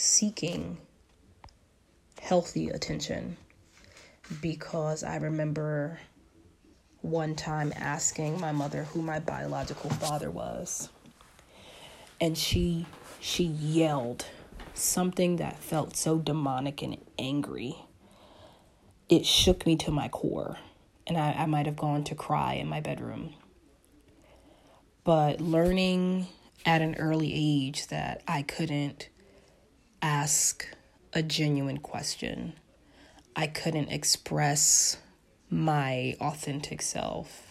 seeking 0.00 0.78
healthy 2.20 2.68
attention 2.68 3.36
because 4.40 5.02
I 5.02 5.16
remember 5.16 5.98
one 7.00 7.34
time 7.34 7.72
asking 7.74 8.40
my 8.40 8.52
mother 8.52 8.84
who 8.84 9.02
my 9.02 9.18
biological 9.18 9.90
father 9.90 10.30
was. 10.30 10.88
And 12.20 12.38
she 12.38 12.86
she 13.18 13.42
yelled 13.42 14.26
something 14.72 15.34
that 15.36 15.58
felt 15.58 15.96
so 15.96 16.18
demonic 16.18 16.80
and 16.80 16.98
angry. 17.18 17.74
It 19.08 19.26
shook 19.26 19.66
me 19.66 19.74
to 19.78 19.90
my 19.90 20.06
core. 20.06 20.58
And 21.08 21.16
I, 21.16 21.32
I 21.32 21.46
might 21.46 21.66
have 21.66 21.76
gone 21.76 22.04
to 22.04 22.14
cry 22.14 22.52
in 22.52 22.68
my 22.68 22.78
bedroom. 22.80 23.34
But 25.02 25.40
learning 25.40 26.28
at 26.64 26.82
an 26.82 26.94
early 26.94 27.32
age 27.34 27.88
that 27.88 28.22
I 28.28 28.42
couldn't 28.42 29.08
ask 30.02 30.66
a 31.12 31.22
genuine 31.22 31.78
question. 31.78 32.54
I 33.34 33.46
couldn't 33.46 33.90
express 33.90 34.98
my 35.50 36.16
authentic 36.20 36.82
self 36.82 37.48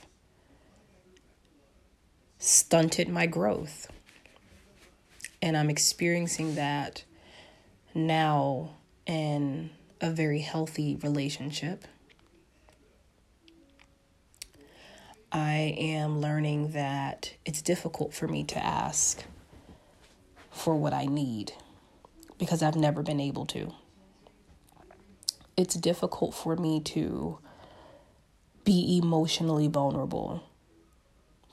stunted 2.40 3.10
my 3.10 3.26
growth. 3.26 3.92
And 5.42 5.56
I'm 5.56 5.70
experiencing 5.70 6.56
that 6.56 7.04
now 7.94 8.72
in 9.06 9.70
a 10.02 10.12
very 10.12 10.40
healthy 10.40 10.96
relationship. 10.98 11.86
I 15.32 15.76
am 15.78 16.22
learning 16.22 16.72
that 16.72 17.34
it's 17.46 17.62
difficult 17.62 18.14
for 18.14 18.28
me 18.28 18.44
to 18.46 18.64
ask 18.64 19.24
for 20.50 20.76
what 20.76 20.94
I 20.94 21.06
need 21.06 21.54
because 22.38 22.62
I've 22.62 22.76
never 22.76 23.02
been 23.02 23.20
able 23.20 23.46
to. 23.48 23.74
It's 25.56 25.76
difficult 25.76 26.36
for 26.36 26.56
me 26.56 26.80
to 26.82 27.40
be 28.64 29.00
emotionally 29.02 29.68
vulnerable 29.68 30.44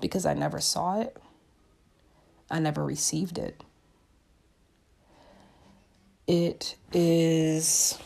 because 0.01 0.27
I 0.27 0.35
never 0.35 0.61
saw 0.61 1.01
it, 1.01 1.17
I 2.51 2.59
never 2.59 2.85
received 2.85 3.39
it. 3.39 3.63
It 6.27 6.77
is 6.93 7.99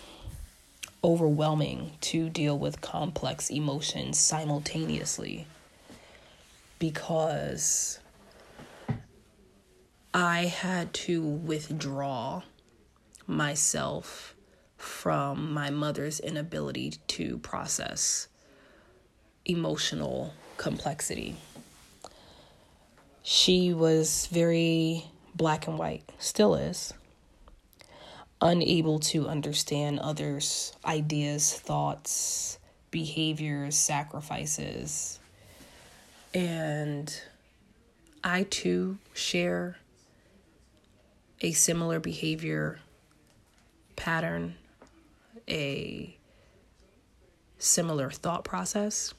overwhelming 1.03 1.93
to 2.01 2.29
deal 2.29 2.59
with 2.59 2.81
complex 2.81 3.51
emotions 3.51 4.19
simultaneously 4.19 5.47
because 6.79 7.99
I 10.13 10.47
had 10.47 10.93
to 10.95 11.23
withdraw 11.23 12.43
myself 13.29 14.35
from 14.79 15.53
my 15.53 15.71
mother's 15.71 16.19
inability 16.19 16.95
to 17.07 17.39
process 17.39 18.27
emotional 19.45 20.33
complexity. 20.57 21.37
She 23.23 23.75
was 23.75 24.27
very 24.33 25.05
black 25.35 25.67
and 25.69 25.79
white, 25.79 26.11
still 26.19 26.55
is, 26.55 26.95
unable 28.41 28.99
to 28.99 29.29
understand 29.29 30.01
others' 30.01 30.73
ideas, 30.85 31.53
thoughts, 31.53 32.59
behaviors, 32.91 33.77
sacrifices. 33.77 35.19
And 36.33 37.15
I 38.25 38.45
too 38.45 38.99
share 39.13 39.77
a 41.41 41.53
similar 41.53 42.01
behavior 42.01 42.79
pattern, 43.99 44.55
a 45.49 46.17
similar 47.59 48.11
thought 48.11 48.45
process. 48.45 49.13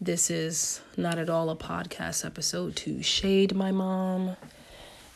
This 0.00 0.30
is 0.30 0.80
not 0.96 1.18
at 1.18 1.28
all 1.28 1.50
a 1.50 1.56
podcast 1.56 2.24
episode 2.24 2.76
to 2.76 3.02
shade 3.02 3.54
my 3.54 3.72
mom, 3.72 4.36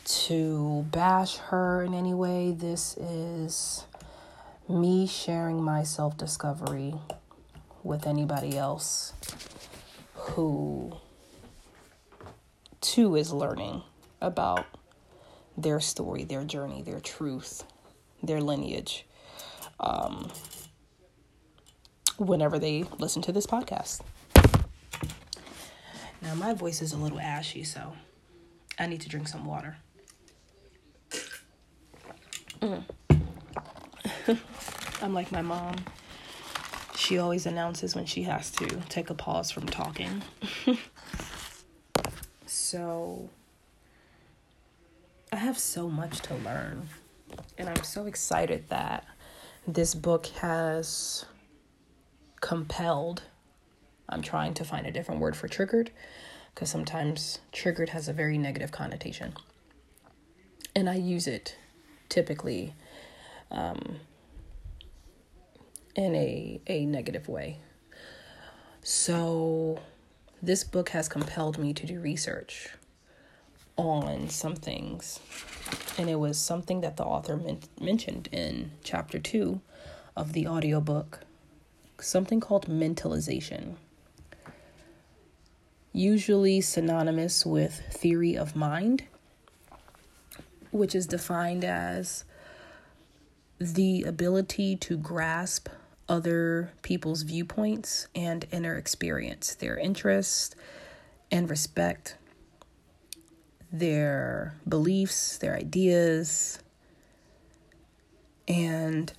to 0.04 0.84
bash 0.90 1.36
her 1.36 1.82
in 1.84 1.94
any 1.94 2.12
way. 2.12 2.52
This 2.52 2.96
is 2.96 3.84
me 4.68 5.06
sharing 5.06 5.62
my 5.62 5.84
self 5.84 6.16
discovery 6.16 6.94
with 7.84 8.06
anybody 8.06 8.58
else 8.58 9.12
who 10.14 10.96
too 12.80 13.14
is 13.14 13.32
learning 13.32 13.82
about 14.20 14.66
their 15.56 15.80
story, 15.80 16.24
their 16.24 16.44
journey, 16.44 16.82
their 16.82 17.00
truth, 17.00 17.64
their 18.22 18.40
lineage. 18.40 19.06
Um, 19.78 20.30
whenever 22.20 22.58
they 22.58 22.84
listen 22.98 23.22
to 23.22 23.32
this 23.32 23.46
podcast. 23.46 24.02
Now, 26.22 26.34
my 26.34 26.52
voice 26.52 26.82
is 26.82 26.92
a 26.92 26.98
little 26.98 27.18
ashy, 27.18 27.64
so 27.64 27.94
I 28.78 28.86
need 28.86 29.00
to 29.00 29.08
drink 29.08 29.26
some 29.26 29.46
water. 29.46 29.78
Mm. 32.60 32.84
I'm 35.02 35.14
like 35.14 35.32
my 35.32 35.40
mom. 35.40 35.76
She 36.94 37.16
always 37.18 37.46
announces 37.46 37.96
when 37.96 38.04
she 38.04 38.24
has 38.24 38.50
to 38.52 38.66
take 38.90 39.08
a 39.08 39.14
pause 39.14 39.50
from 39.50 39.66
talking. 39.66 40.22
so, 42.46 43.30
have 45.40 45.58
so 45.58 45.88
much 45.88 46.20
to 46.22 46.34
learn. 46.36 46.88
And 47.58 47.68
I'm 47.68 47.84
so 47.84 48.06
excited 48.06 48.68
that 48.68 49.06
this 49.66 49.94
book 49.94 50.26
has 50.26 51.24
compelled 52.40 53.22
I'm 54.10 54.22
trying 54.22 54.54
to 54.54 54.64
find 54.64 54.86
a 54.86 54.90
different 54.90 55.20
word 55.20 55.36
for 55.36 55.48
triggered 55.48 55.90
because 56.54 56.68
sometimes 56.68 57.38
triggered 57.52 57.90
has 57.90 58.08
a 58.08 58.12
very 58.12 58.36
negative 58.36 58.72
connotation. 58.72 59.32
And 60.74 60.90
I 60.90 60.96
use 60.96 61.26
it 61.26 61.56
typically 62.08 62.74
um, 63.50 64.00
in 65.94 66.14
a, 66.14 66.60
a 66.66 66.84
negative 66.86 67.28
way. 67.28 67.58
So, 68.82 69.80
this 70.42 70.64
book 70.64 70.88
has 70.90 71.08
compelled 71.08 71.58
me 71.58 71.74
to 71.74 71.86
do 71.86 72.00
research 72.00 72.70
on 73.80 74.28
some 74.28 74.56
things. 74.56 75.20
And 75.98 76.08
it 76.08 76.16
was 76.16 76.38
something 76.38 76.80
that 76.80 76.96
the 76.96 77.04
author 77.04 77.36
men- 77.36 77.60
mentioned 77.80 78.28
in 78.32 78.72
chapter 78.82 79.18
two 79.18 79.60
of 80.16 80.32
the 80.32 80.46
audiobook 80.46 81.20
something 82.00 82.40
called 82.40 82.66
mentalization 82.66 83.76
usually 85.92 86.60
synonymous 86.60 87.44
with 87.44 87.82
theory 87.90 88.36
of 88.36 88.54
mind, 88.54 89.04
which 90.70 90.94
is 90.94 91.06
defined 91.06 91.64
as 91.64 92.24
the 93.58 94.04
ability 94.04 94.76
to 94.76 94.96
grasp 94.96 95.68
other 96.08 96.72
people's 96.82 97.22
viewpoints 97.22 98.08
and 98.14 98.46
inner 98.50 98.76
experience, 98.76 99.54
their 99.54 99.76
interests 99.76 100.54
and 101.30 101.50
respect, 101.50 102.16
their 103.72 104.54
beliefs, 104.68 105.38
their 105.38 105.54
ideas, 105.54 106.58
and 108.48 109.12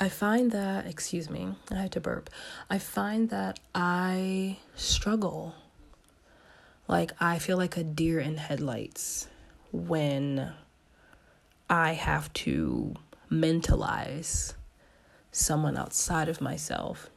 I 0.00 0.08
find 0.08 0.50
that, 0.50 0.86
excuse 0.86 1.30
me, 1.30 1.54
I 1.70 1.76
had 1.76 1.92
to 1.92 2.00
burp. 2.00 2.28
I 2.68 2.78
find 2.78 3.30
that 3.30 3.60
I 3.72 4.58
struggle. 4.74 5.54
Like, 6.88 7.12
I 7.20 7.38
feel 7.38 7.56
like 7.56 7.76
a 7.76 7.84
deer 7.84 8.18
in 8.18 8.36
headlights 8.36 9.28
when 9.70 10.52
I 11.70 11.92
have 11.92 12.32
to 12.32 12.96
mentalize 13.30 14.54
someone 15.30 15.76
outside 15.76 16.28
of 16.28 16.40
myself. 16.40 17.08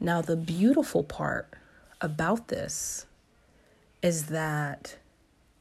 Now, 0.00 0.22
the 0.22 0.36
beautiful 0.36 1.04
part 1.04 1.54
about 2.00 2.48
this 2.48 3.06
is 4.02 4.26
that 4.26 4.96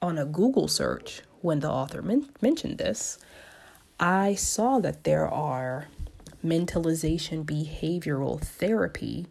on 0.02 0.18
a 0.18 0.26
Google 0.26 0.68
search, 0.68 1.22
when 1.42 1.60
the 1.60 1.70
author 1.70 2.02
men- 2.02 2.30
mentioned 2.42 2.78
this, 2.78 3.18
I 4.00 4.36
saw 4.36 4.80
that 4.80 5.04
there 5.04 5.28
are 5.28 5.88
mentalization 6.46 7.44
behavioral 7.44 8.40
therapy 8.40 9.28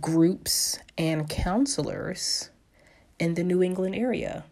groups 0.00 0.78
and 0.98 1.28
counselors 1.28 2.50
in 3.18 3.34
the 3.34 3.44
New 3.44 3.62
England 3.62 3.94
area 3.94 4.44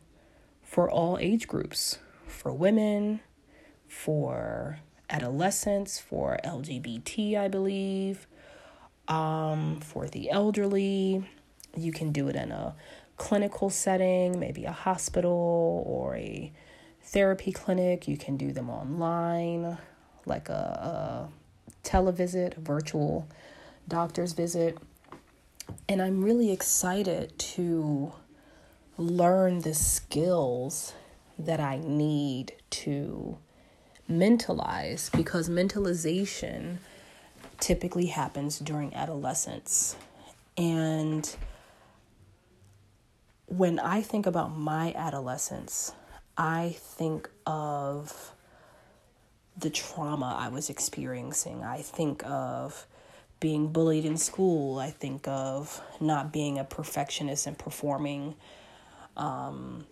for 0.62 0.90
all 0.90 1.18
age 1.18 1.46
groups 1.46 1.98
for 2.26 2.52
women, 2.52 3.20
for 3.86 4.78
adolescents, 5.10 5.98
for 5.98 6.38
LGBT, 6.44 7.36
I 7.36 7.48
believe, 7.48 8.26
um, 9.12 9.80
for 9.80 10.08
the 10.08 10.30
elderly. 10.30 11.24
You 11.76 11.92
can 11.92 12.12
do 12.12 12.28
it 12.28 12.36
in 12.36 12.50
a 12.50 12.74
clinical 13.16 13.70
setting, 13.70 14.38
maybe 14.38 14.64
a 14.64 14.72
hospital 14.72 15.84
or 15.86 16.16
a 16.16 16.52
therapy 17.02 17.52
clinic. 17.52 18.08
You 18.08 18.16
can 18.16 18.36
do 18.36 18.52
them 18.52 18.70
online, 18.70 19.76
like 20.24 20.48
a, 20.48 21.28
a 21.62 21.86
televisit, 21.86 22.56
a 22.56 22.60
virtual 22.60 23.28
doctor's 23.86 24.32
visit. 24.32 24.78
And 25.88 26.00
I'm 26.00 26.24
really 26.24 26.50
excited 26.50 27.38
to 27.38 28.12
learn 28.96 29.60
the 29.60 29.74
skills 29.74 30.94
that 31.38 31.60
I 31.60 31.80
need 31.84 32.52
to 32.70 33.38
mentalize 34.10 35.10
because 35.16 35.48
mentalization 35.48 36.78
typically 37.62 38.06
happens 38.06 38.58
during 38.58 38.92
adolescence. 38.92 39.94
And 40.58 41.34
when 43.46 43.78
I 43.78 44.02
think 44.02 44.26
about 44.26 44.56
my 44.56 44.92
adolescence, 44.94 45.92
I 46.36 46.74
think 46.76 47.30
of 47.46 48.32
the 49.56 49.70
trauma 49.70 50.36
I 50.36 50.48
was 50.48 50.70
experiencing. 50.70 51.62
I 51.62 51.82
think 51.82 52.24
of 52.26 52.84
being 53.38 53.68
bullied 53.68 54.04
in 54.04 54.16
school. 54.16 54.80
I 54.80 54.90
think 54.90 55.28
of 55.28 55.80
not 56.00 56.32
being 56.32 56.58
a 56.58 56.64
perfectionist 56.64 57.46
and 57.46 57.56
performing 57.56 58.34
um, 59.16 59.86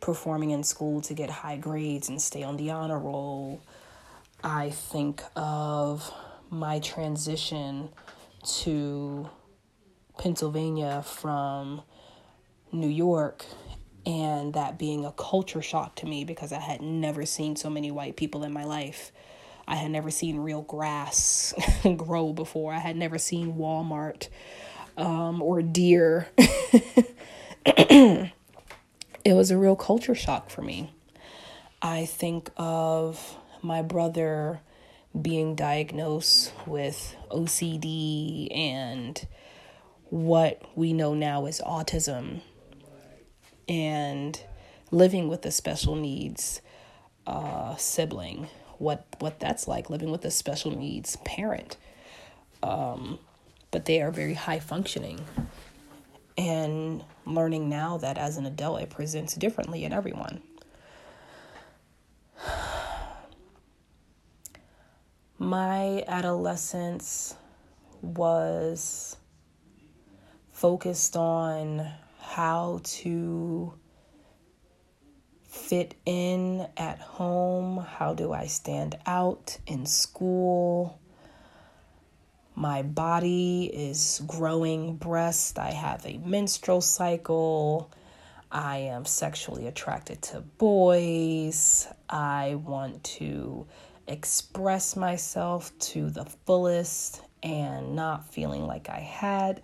performing 0.00 0.50
in 0.50 0.64
school 0.64 1.00
to 1.00 1.14
get 1.14 1.30
high 1.30 1.56
grades 1.56 2.10
and 2.10 2.20
stay 2.20 2.42
on 2.42 2.58
the 2.58 2.70
honor 2.72 2.98
roll. 2.98 3.62
I 4.44 4.68
think 4.70 5.22
of 5.34 6.12
my 6.50 6.78
transition 6.78 7.90
to 8.44 9.28
Pennsylvania 10.18 11.02
from 11.02 11.82
New 12.72 12.88
York 12.88 13.44
and 14.04 14.54
that 14.54 14.78
being 14.78 15.04
a 15.04 15.12
culture 15.12 15.60
shock 15.60 15.96
to 15.96 16.06
me 16.06 16.24
because 16.24 16.52
I 16.52 16.60
had 16.60 16.80
never 16.80 17.26
seen 17.26 17.56
so 17.56 17.68
many 17.68 17.90
white 17.90 18.16
people 18.16 18.44
in 18.44 18.52
my 18.52 18.64
life. 18.64 19.10
I 19.66 19.74
had 19.74 19.90
never 19.90 20.12
seen 20.12 20.38
real 20.38 20.62
grass 20.62 21.52
grow 21.96 22.32
before. 22.32 22.72
I 22.72 22.78
had 22.78 22.96
never 22.96 23.18
seen 23.18 23.54
Walmart 23.54 24.28
um, 24.96 25.42
or 25.42 25.60
deer. 25.60 26.28
it 27.66 28.30
was 29.24 29.50
a 29.50 29.58
real 29.58 29.74
culture 29.74 30.14
shock 30.14 30.50
for 30.50 30.62
me. 30.62 30.92
I 31.82 32.04
think 32.06 32.50
of 32.56 33.36
my 33.60 33.82
brother 33.82 34.60
being 35.20 35.54
diagnosed 35.54 36.52
with 36.66 37.16
OCD 37.30 38.54
and 38.56 39.26
what 40.10 40.62
we 40.76 40.92
know 40.92 41.14
now 41.14 41.46
is 41.46 41.60
autism 41.64 42.40
and 43.68 44.40
living 44.90 45.28
with 45.28 45.44
a 45.46 45.50
special 45.50 45.96
needs 45.96 46.60
uh, 47.26 47.74
sibling 47.76 48.48
what 48.78 49.04
what 49.18 49.40
that's 49.40 49.66
like 49.66 49.90
living 49.90 50.10
with 50.10 50.24
a 50.24 50.30
special 50.30 50.70
needs 50.70 51.16
parent 51.24 51.76
um, 52.62 53.18
but 53.70 53.86
they 53.86 54.00
are 54.00 54.10
very 54.10 54.34
high 54.34 54.60
functioning 54.60 55.18
and 56.38 57.02
learning 57.24 57.68
now 57.68 57.96
that 57.98 58.18
as 58.18 58.36
an 58.36 58.46
adult 58.46 58.80
it 58.80 58.90
presents 58.90 59.34
differently 59.34 59.84
in 59.84 59.92
everyone. 59.92 60.42
My 65.38 66.04
adolescence 66.08 67.36
was 68.02 69.16
focused 70.50 71.16
on 71.16 71.90
how 72.20 72.80
to 72.84 73.74
fit 75.44 75.94
in 76.04 76.66
at 76.76 76.98
home, 76.98 77.78
how 77.78 78.14
do 78.14 78.32
I 78.32 78.46
stand 78.46 78.96
out 79.06 79.58
in 79.66 79.86
school, 79.86 80.98
my 82.58 82.80
body 82.80 83.66
is 83.66 84.22
growing 84.26 84.96
breasts. 84.96 85.58
I 85.58 85.72
have 85.72 86.06
a 86.06 86.16
menstrual 86.16 86.80
cycle. 86.80 87.90
I 88.50 88.78
am 88.78 89.04
sexually 89.04 89.66
attracted 89.66 90.22
to 90.22 90.40
boys. 90.40 91.86
I 92.08 92.54
want 92.54 93.04
to 93.18 93.66
express 94.08 94.96
myself 94.96 95.76
to 95.78 96.10
the 96.10 96.24
fullest 96.24 97.22
and 97.42 97.94
not 97.94 98.26
feeling 98.32 98.66
like 98.66 98.88
I 98.88 99.00
had 99.00 99.62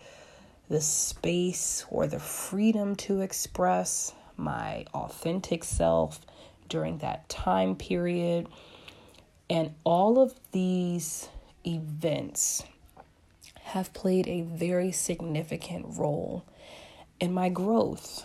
the 0.69 0.81
space 0.81 1.85
or 1.91 2.07
the 2.07 2.19
freedom 2.19 2.97
to 2.97 3.21
express 3.21 4.15
my 4.37 4.87
authentic 4.95 5.65
self 5.65 6.21
during 6.69 6.99
that 6.99 7.29
time 7.29 7.77
period. 7.77 8.49
And 9.51 9.75
all 9.85 10.19
of 10.19 10.35
these 10.53 11.29
events 11.67 12.65
have 13.63 13.93
played 13.93 14.27
a 14.29 14.43
very 14.43 14.93
significant 14.93 15.99
role 15.99 16.45
in 17.21 17.33
my 17.33 17.49
growth. 17.49 18.25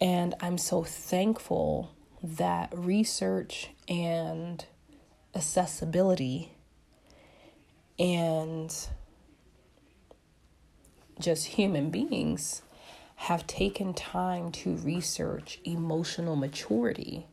And 0.00 0.34
I'm 0.40 0.58
so 0.58 0.82
thankful 0.82 1.90
that 2.22 2.72
research 2.76 3.70
and 3.88 4.64
accessibility 5.34 6.52
and 7.98 8.88
just 11.20 11.46
human 11.46 11.90
beings 11.90 12.62
have 13.16 13.46
taken 13.46 13.94
time 13.94 14.50
to 14.50 14.76
research 14.76 15.60
emotional 15.64 16.36
maturity 16.36 17.26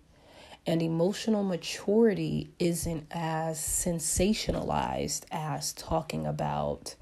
and 0.68 0.82
emotional 0.82 1.44
maturity 1.44 2.52
isn't 2.60 3.08
as 3.12 3.58
sensationalized 3.60 5.24
as 5.32 5.74
talking 5.74 6.28
about 6.28 6.96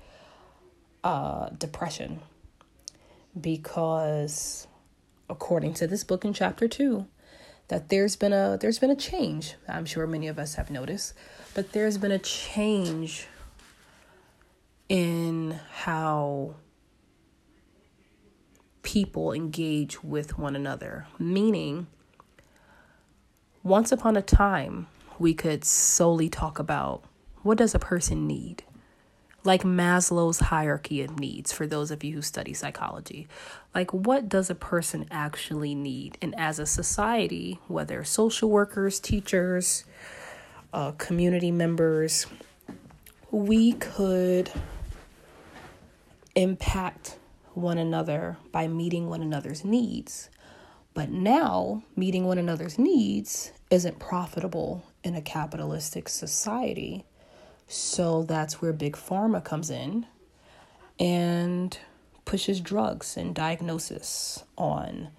uh, 1.03 1.49
depression. 1.49 2.21
Because 3.39 4.67
according 5.29 5.73
to 5.75 5.87
this 5.87 6.03
book 6.03 6.23
in 6.23 6.33
chapter 6.33 6.67
two, 6.67 7.05
that 7.69 7.89
there's 7.89 8.15
been 8.15 8.33
a 8.33 8.57
there's 8.59 8.79
been 8.79 8.91
a 8.91 8.95
change. 8.95 9.55
I'm 9.67 9.85
sure 9.85 10.05
many 10.05 10.27
of 10.27 10.37
us 10.37 10.55
have 10.55 10.69
noticed, 10.69 11.13
but 11.53 11.71
there's 11.71 11.97
been 11.97 12.11
a 12.11 12.19
change 12.19 13.27
in 14.89 15.59
how 15.71 16.55
people 18.81 19.31
engage 19.33 20.03
with 20.03 20.37
one 20.37 20.55
another, 20.55 21.07
meaning 21.17 21.87
once 23.63 23.91
upon 23.91 24.17
a 24.17 24.21
time, 24.21 24.87
we 25.19 25.33
could 25.33 25.63
solely 25.63 26.29
talk 26.29 26.59
about 26.59 27.03
what 27.43 27.57
does 27.57 27.75
a 27.75 27.79
person 27.79 28.25
need? 28.25 28.63
Like 29.49 29.63
Maslow's 29.63 30.37
hierarchy 30.37 31.01
of 31.01 31.19
needs 31.19 31.51
for 31.51 31.65
those 31.65 31.89
of 31.89 32.03
you 32.03 32.13
who 32.13 32.21
study 32.21 32.53
psychology. 32.53 33.27
Like 33.73 33.91
what 33.91 34.29
does 34.29 34.51
a 34.51 34.53
person 34.53 35.07
actually 35.09 35.73
need? 35.73 36.19
And 36.21 36.35
as 36.37 36.59
a 36.59 36.67
society, 36.67 37.57
whether 37.67 38.03
social 38.03 38.47
workers, 38.51 38.99
teachers, 38.99 39.85
uh, 40.71 40.91
community 40.91 41.49
members, 41.49 42.27
we 43.31 43.71
could 43.71 44.51
impact 46.35 47.17
one 47.55 47.79
another 47.79 48.37
by 48.51 48.67
meeting 48.67 49.09
one 49.09 49.23
another's 49.23 49.65
needs. 49.65 50.29
But 50.93 51.09
now, 51.09 51.81
meeting 51.95 52.25
one 52.25 52.37
another's 52.37 52.77
needs 52.77 53.51
isn't 53.71 53.97
profitable 53.97 54.83
in 55.03 55.15
a 55.15 55.23
capitalistic 55.23 56.07
society. 56.07 57.03
So 57.71 58.23
that's 58.23 58.63
where 58.63 58.73
Big 58.73 58.95
Pharma 58.95 59.43
comes 59.43 59.69
in 59.69 60.07
and 60.99 61.77
pushes 62.25 62.59
drugs 62.61 63.15
and 63.15 63.35
diagnosis 63.35 64.43
on 64.57 65.09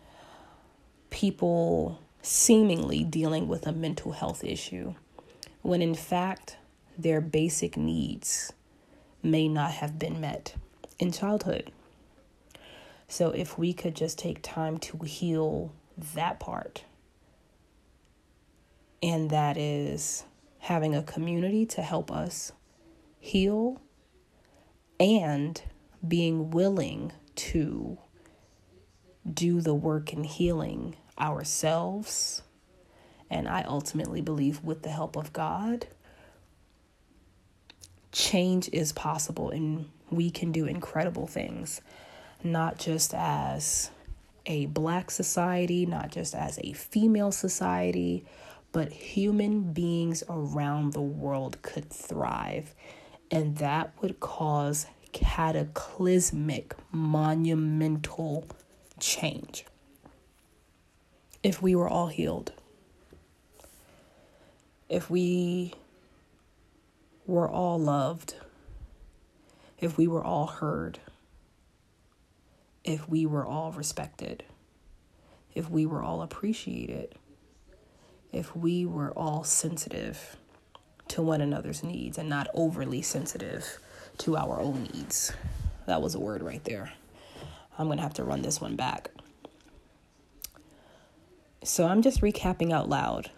people 1.11 2.01
seemingly 2.23 3.05
dealing 3.05 3.47
with 3.47 3.69
a 3.69 3.73
mental 3.73 4.11
health 4.13 4.43
issue 4.43 4.95
when 5.63 5.81
in 5.81 5.95
fact 5.95 6.57
their 6.99 7.21
basic 7.21 7.77
needs 7.77 8.53
may 9.23 9.47
not 9.47 9.71
have 9.71 9.97
been 9.97 10.21
met 10.21 10.57
in 10.99 11.13
childhood. 11.13 11.71
So, 13.07 13.31
if 13.31 13.57
we 13.59 13.73
could 13.73 13.95
just 13.95 14.19
take 14.19 14.43
time 14.43 14.79
to 14.79 14.99
heal 14.99 15.73
that 16.15 16.41
part, 16.41 16.85
and 19.03 19.31
that 19.31 19.57
is 19.57 20.25
having 20.61 20.94
a 20.94 21.03
community 21.03 21.66
to 21.66 21.83
help 21.83 22.11
us 22.11 22.53
heal 23.18 23.81
and 24.99 25.62
being 26.07 26.51
willing 26.51 27.12
to 27.35 27.99
do 29.31 29.61
the 29.61 29.75
work 29.75 30.12
in 30.12 30.25
healing 30.25 30.96
ourselves. 31.18 32.42
And 33.31 33.49
I 33.49 33.62
ultimately 33.62 34.20
believe 34.20 34.62
with 34.62 34.83
the 34.83 34.90
help 34.90 35.16
of 35.16 35.33
God, 35.33 35.87
change 38.12 38.68
is 38.73 38.92
possible 38.92 39.51
and 39.51 39.88
we 40.11 40.31
can 40.31 40.53
do 40.53 40.66
incredible 40.66 41.27
things, 41.27 41.81
not 42.42 42.79
just 42.79 43.14
as 43.14 43.90
a 44.46 44.66
black 44.66 45.11
society, 45.11 45.87
not 45.87 46.11
just 46.11 46.35
as 46.35 46.59
a 46.64 46.73
female 46.73 47.31
society, 47.31 48.25
but 48.73 48.93
human 48.93 49.73
beings 49.73 50.23
around 50.29 50.93
the 50.93 51.01
world 51.01 51.61
could 51.63 51.91
thrive. 51.91 52.75
And 53.31 53.57
that 53.59 53.93
would 54.01 54.21
cause 54.21 54.87
cataclysmic, 55.13 56.75
monumental 56.93 58.47
change 58.99 59.65
if 61.43 61.63
we 61.63 61.75
were 61.75 61.89
all 61.89 62.09
healed. 62.09 62.53
If 64.89 65.09
we 65.09 65.75
were 67.27 67.49
all 67.49 67.79
loved. 67.79 68.35
If 69.79 69.97
we 69.97 70.07
were 70.07 70.25
all 70.25 70.47
heard. 70.47 70.99
If 72.85 73.09
we 73.09 73.25
were 73.25 73.47
all 73.47 73.73
respected. 73.73 74.45
If 75.55 75.71
we 75.71 75.87
were 75.87 76.03
all 76.03 76.23
appreciated. 76.23 77.15
If 78.33 78.55
we 78.55 78.87
were 78.87 79.11
all 79.12 79.45
sensitive 79.45 80.37
to 81.11 81.23
one 81.23 81.40
another's 81.40 81.83
needs 81.83 82.19
and 82.19 82.29
not 82.29 82.47
overly 82.55 83.03
sensitive 83.03 83.81
to 84.19 84.37
our 84.37 84.61
own 84.61 84.85
needs. 84.95 85.33
That 85.87 86.01
was 86.01 86.14
a 86.14 86.21
word 86.21 86.43
right 86.43 86.62
there. 86.64 86.93
I'm 87.79 87.87
going 87.87 87.99
to 87.99 88.03
have 88.03 88.14
to 88.14 88.25
run 88.25 88.43
this 88.43 88.61
one 88.61 88.77
back. 88.77 89.11
So 91.64 91.87
I'm 91.87 92.03
just 92.03 92.21
recapping 92.21 92.73
out 92.73 92.88
loud. 92.88 93.31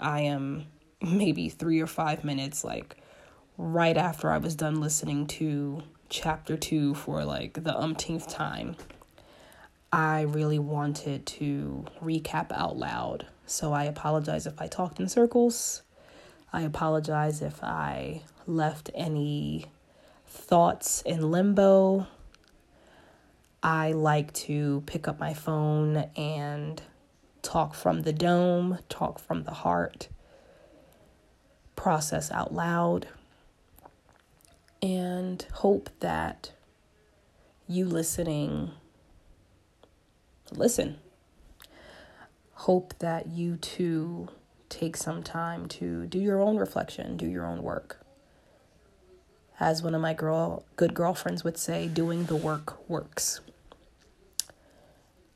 I 0.00 0.22
am 0.22 0.66
maybe 1.02 1.48
three 1.48 1.80
or 1.80 1.86
five 1.86 2.24
minutes, 2.24 2.64
like 2.64 2.96
right 3.58 3.96
after 3.96 4.30
I 4.30 4.38
was 4.38 4.54
done 4.54 4.80
listening 4.80 5.26
to 5.26 5.82
chapter 6.08 6.56
two 6.56 6.94
for 6.94 7.24
like 7.24 7.62
the 7.62 7.76
umpteenth 7.76 8.28
time. 8.28 8.76
I 9.92 10.22
really 10.22 10.58
wanted 10.58 11.26
to 11.26 11.84
recap 12.02 12.52
out 12.52 12.76
loud. 12.76 13.26
So 13.48 13.72
I 13.72 13.84
apologize 13.84 14.46
if 14.46 14.60
I 14.60 14.66
talked 14.66 15.00
in 15.00 15.08
circles. 15.08 15.80
I 16.52 16.60
apologize 16.62 17.40
if 17.40 17.64
I 17.64 18.20
left 18.46 18.90
any 18.94 19.64
thoughts 20.26 21.00
in 21.00 21.30
limbo. 21.30 22.06
I 23.62 23.92
like 23.92 24.34
to 24.34 24.82
pick 24.84 25.08
up 25.08 25.18
my 25.18 25.32
phone 25.32 26.10
and 26.14 26.82
talk 27.40 27.74
from 27.74 28.02
the 28.02 28.12
dome, 28.12 28.80
talk 28.90 29.18
from 29.18 29.44
the 29.44 29.54
heart, 29.54 30.08
process 31.74 32.30
out 32.30 32.52
loud, 32.52 33.08
and 34.82 35.46
hope 35.54 35.88
that 36.00 36.52
you 37.66 37.86
listening 37.86 38.72
listen. 40.52 40.98
Hope 42.62 42.94
that 42.98 43.28
you 43.28 43.56
too 43.56 44.28
take 44.68 44.96
some 44.96 45.22
time 45.22 45.66
to 45.68 46.06
do 46.06 46.18
your 46.18 46.40
own 46.40 46.56
reflection, 46.56 47.16
do 47.16 47.26
your 47.26 47.46
own 47.46 47.62
work 47.62 48.04
as 49.60 49.82
one 49.82 49.94
of 49.94 50.00
my 50.00 50.14
girl 50.14 50.64
good 50.76 50.94
girlfriends 50.94 51.44
would 51.44 51.58
say, 51.58 51.88
doing 51.88 52.24
the 52.24 52.36
work 52.36 52.88
works. 52.88 53.40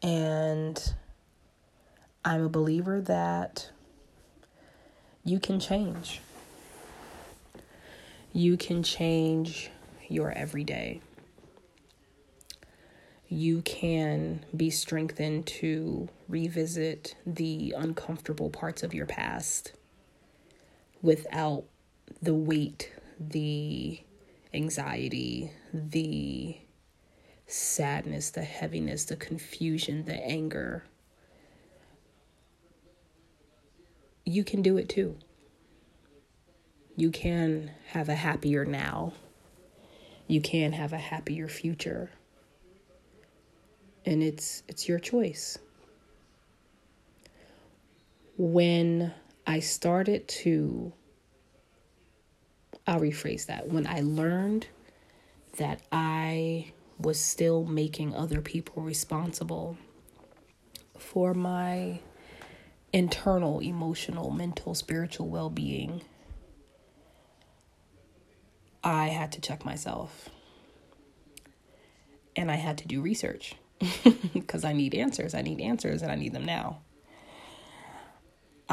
And 0.02 0.94
I'm 2.24 2.44
a 2.44 2.48
believer 2.48 3.00
that 3.00 3.70
you 5.24 5.38
can 5.38 5.60
change. 5.60 6.20
You 8.32 8.56
can 8.56 8.82
change 8.82 9.70
your 10.08 10.32
everyday. 10.32 11.00
You 13.28 13.62
can 13.62 14.44
be 14.54 14.70
strengthened 14.70 15.46
to 15.46 16.08
revisit 16.32 17.14
the 17.26 17.74
uncomfortable 17.76 18.48
parts 18.48 18.82
of 18.82 18.94
your 18.94 19.04
past 19.04 19.74
without 21.02 21.64
the 22.22 22.32
weight, 22.32 22.90
the 23.20 24.00
anxiety, 24.54 25.52
the 25.74 26.56
sadness, 27.46 28.30
the 28.30 28.42
heaviness, 28.42 29.04
the 29.04 29.16
confusion, 29.16 30.06
the 30.06 30.14
anger. 30.14 30.84
You 34.24 34.42
can 34.42 34.62
do 34.62 34.78
it 34.78 34.88
too. 34.88 35.18
You 36.96 37.10
can 37.10 37.72
have 37.88 38.08
a 38.08 38.14
happier 38.14 38.64
now. 38.64 39.12
You 40.28 40.40
can 40.40 40.72
have 40.72 40.94
a 40.94 40.98
happier 40.98 41.46
future. 41.46 42.10
And 44.06 44.22
it's 44.22 44.62
it's 44.66 44.88
your 44.88 44.98
choice. 44.98 45.58
When 48.36 49.12
I 49.46 49.60
started 49.60 50.28
to 50.28 50.92
I'll 52.86 53.00
rephrase 53.00 53.46
that. 53.46 53.68
When 53.68 53.86
I 53.86 54.00
learned 54.00 54.66
that 55.58 55.82
I 55.92 56.72
was 56.98 57.18
still 57.20 57.64
making 57.64 58.14
other 58.14 58.40
people 58.40 58.82
responsible 58.82 59.76
for 60.98 61.34
my 61.34 62.00
internal, 62.92 63.60
emotional, 63.60 64.30
mental, 64.30 64.74
spiritual 64.74 65.28
well 65.28 65.50
being, 65.50 66.02
I 68.82 69.08
had 69.08 69.32
to 69.32 69.40
check 69.40 69.64
myself. 69.64 70.28
And 72.34 72.50
I 72.50 72.56
had 72.56 72.78
to 72.78 72.88
do 72.88 73.00
research 73.00 73.54
because 74.32 74.64
I 74.64 74.72
need 74.72 74.94
answers. 74.94 75.34
I 75.34 75.42
need 75.42 75.60
answers 75.60 76.02
and 76.02 76.10
I 76.10 76.16
need 76.16 76.32
them 76.32 76.44
now. 76.44 76.80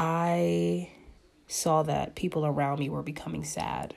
I 0.02 0.88
saw 1.46 1.82
that 1.82 2.14
people 2.14 2.46
around 2.46 2.78
me 2.78 2.88
were 2.88 3.02
becoming 3.02 3.44
sad. 3.44 3.94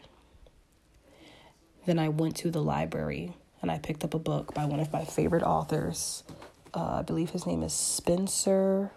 Then 1.85 1.97
I 1.97 2.09
went 2.09 2.35
to 2.37 2.51
the 2.51 2.61
library 2.61 3.37
and 3.61 3.71
I 3.71 3.77
picked 3.77 4.03
up 4.03 4.13
a 4.13 4.19
book 4.19 4.53
by 4.53 4.65
one 4.65 4.81
of 4.81 4.91
my 4.91 5.05
favorite 5.05 5.43
authors. 5.43 6.25
Uh, 6.73 6.97
I 6.99 7.01
believe 7.03 7.29
his 7.29 7.47
name 7.47 7.63
is 7.63 7.71
Spencer 7.71 8.91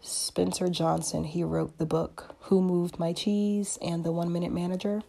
Spencer 0.00 0.68
Johnson. 0.68 1.22
He 1.22 1.44
wrote 1.44 1.78
the 1.78 1.86
book 1.86 2.34
Who 2.40 2.60
Moved 2.60 2.98
My 2.98 3.12
Cheese 3.12 3.78
and 3.80 4.02
The 4.02 4.10
One 4.10 4.32
Minute 4.32 4.52
Manager. 4.52 5.02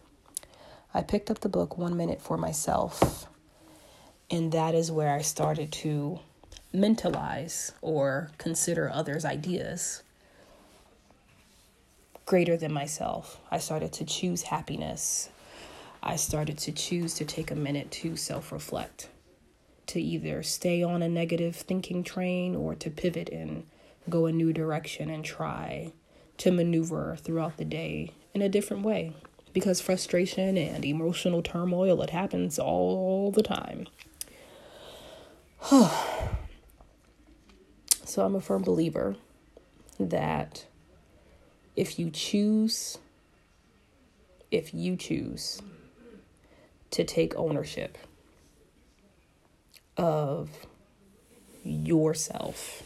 I 0.94 1.02
picked 1.02 1.32
up 1.32 1.40
the 1.40 1.48
book 1.48 1.76
One 1.76 1.96
Minute 1.96 2.22
for 2.22 2.36
myself, 2.38 3.26
and 4.30 4.52
that 4.52 4.76
is 4.76 4.92
where 4.92 5.12
I 5.12 5.22
started 5.22 5.72
to 5.72 6.20
mentalize 6.72 7.72
or 7.82 8.30
consider 8.38 8.88
others' 8.88 9.24
ideas 9.24 10.04
greater 12.26 12.56
than 12.56 12.72
myself. 12.72 13.40
I 13.50 13.58
started 13.58 13.92
to 13.94 14.04
choose 14.04 14.42
happiness. 14.42 15.30
I 16.02 16.16
started 16.16 16.58
to 16.58 16.72
choose 16.72 17.14
to 17.14 17.24
take 17.24 17.50
a 17.50 17.56
minute 17.56 17.90
to 17.92 18.16
self 18.16 18.52
reflect, 18.52 19.08
to 19.86 20.00
either 20.00 20.42
stay 20.42 20.82
on 20.82 21.02
a 21.02 21.08
negative 21.08 21.56
thinking 21.56 22.04
train 22.04 22.54
or 22.54 22.74
to 22.74 22.90
pivot 22.90 23.28
and 23.30 23.64
go 24.10 24.26
a 24.26 24.32
new 24.32 24.52
direction 24.52 25.08
and 25.08 25.24
try 25.24 25.92
to 26.38 26.50
maneuver 26.50 27.16
throughout 27.16 27.56
the 27.56 27.64
day 27.64 28.10
in 28.34 28.42
a 28.42 28.48
different 28.48 28.82
way. 28.82 29.12
Because 29.52 29.80
frustration 29.80 30.58
and 30.58 30.84
emotional 30.84 31.42
turmoil, 31.42 32.02
it 32.02 32.10
happens 32.10 32.58
all 32.58 33.30
the 33.30 33.42
time. 33.42 33.86
so 38.04 38.24
I'm 38.24 38.34
a 38.34 38.40
firm 38.40 38.62
believer 38.62 39.16
that 39.98 40.66
if 41.76 41.98
you 41.98 42.10
choose, 42.10 42.98
if 44.50 44.72
you 44.72 44.96
choose 44.96 45.60
to 46.90 47.04
take 47.04 47.36
ownership 47.36 47.98
of 49.96 50.50
yourself, 51.62 52.82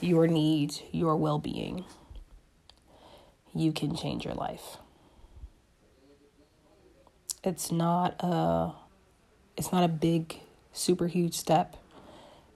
your 0.00 0.26
needs, 0.26 0.82
your 0.92 1.16
well 1.16 1.38
being, 1.38 1.84
you 3.54 3.72
can 3.72 3.96
change 3.96 4.24
your 4.24 4.34
life. 4.34 4.76
It's 7.44 7.70
not 7.70 8.16
a 8.20 8.72
it's 9.56 9.72
not 9.72 9.84
a 9.84 9.88
big 9.88 10.38
super 10.72 11.06
huge 11.06 11.34
step. 11.34 11.76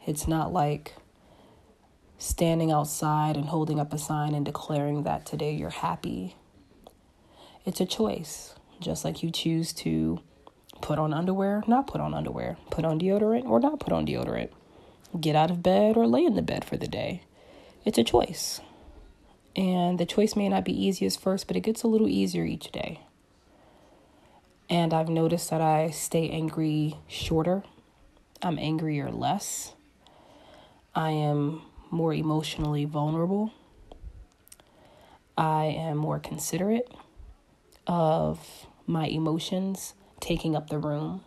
It's 0.07 0.27
not 0.27 0.53
like 0.53 0.95
standing 2.23 2.71
outside 2.71 3.37
and 3.37 3.47
holding 3.47 3.81
up 3.81 3.93
a 3.93 3.99
sign 3.99 4.33
and 4.33 4.47
declaring 4.47 5.03
that 5.03 5.27
today 5.27 5.53
you're 5.53 5.71
happy. 5.71 6.37
It's 7.67 7.81
a 7.81 7.85
choice, 7.85 8.55
just 8.81 9.05
like 9.05 9.25
you 9.25 9.31
choose 9.33 9.73
to 9.75 10.21
put 10.81 11.01
on 11.01 11.13
underwear, 11.13 11.65
not 11.67 11.89
put 11.89 12.01
on 12.01 12.15
underwear, 12.15 12.59
put 12.71 12.85
on 12.85 13.01
deodorant 13.01 13.45
or 13.45 13.59
not 13.59 13.81
put 13.81 13.93
on 13.93 14.07
deodorant, 14.07 14.51
get 15.21 15.35
out 15.35 15.51
of 15.51 15.65
bed 15.65 15.97
or 15.97 16.07
lay 16.07 16.25
in 16.25 16.37
the 16.37 16.43
bed 16.43 16.65
for 16.65 16.77
the 16.77 16.87
day. 16.87 17.25
It's 17.85 17.99
a 17.99 18.05
choice. 18.05 18.61
And 19.57 19.99
the 19.99 20.07
choice 20.07 20.37
may 20.37 20.49
not 20.49 20.65
be 20.65 20.87
easiest 20.87 21.21
first, 21.21 21.49
but 21.49 21.57
it 21.57 21.61
gets 21.61 21.83
a 21.83 21.89
little 21.89 22.09
easier 22.09 22.45
each 22.45 22.71
day. 22.71 23.01
And 24.71 24.95
I've 24.95 25.09
noticed 25.09 25.51
that 25.51 25.61
I 25.61 25.91
stay 25.91 26.31
angry 26.31 26.95
shorter. 27.09 27.65
I'm 28.41 28.61
angrier 28.61 29.11
less. 29.11 29.75
I 30.95 31.11
am 31.11 31.63
more 31.93 32.15
emotionally 32.15 32.87
vulnerable. 32.87 33.53
I 35.37 35.67
am 35.67 35.99
more 35.99 36.19
considerate 36.19 36.91
of 37.87 38.67
my 38.87 39.07
emotions 39.07 39.93
taking 40.19 40.57
up 40.57 40.71
the 40.71 40.79
room 40.79 41.23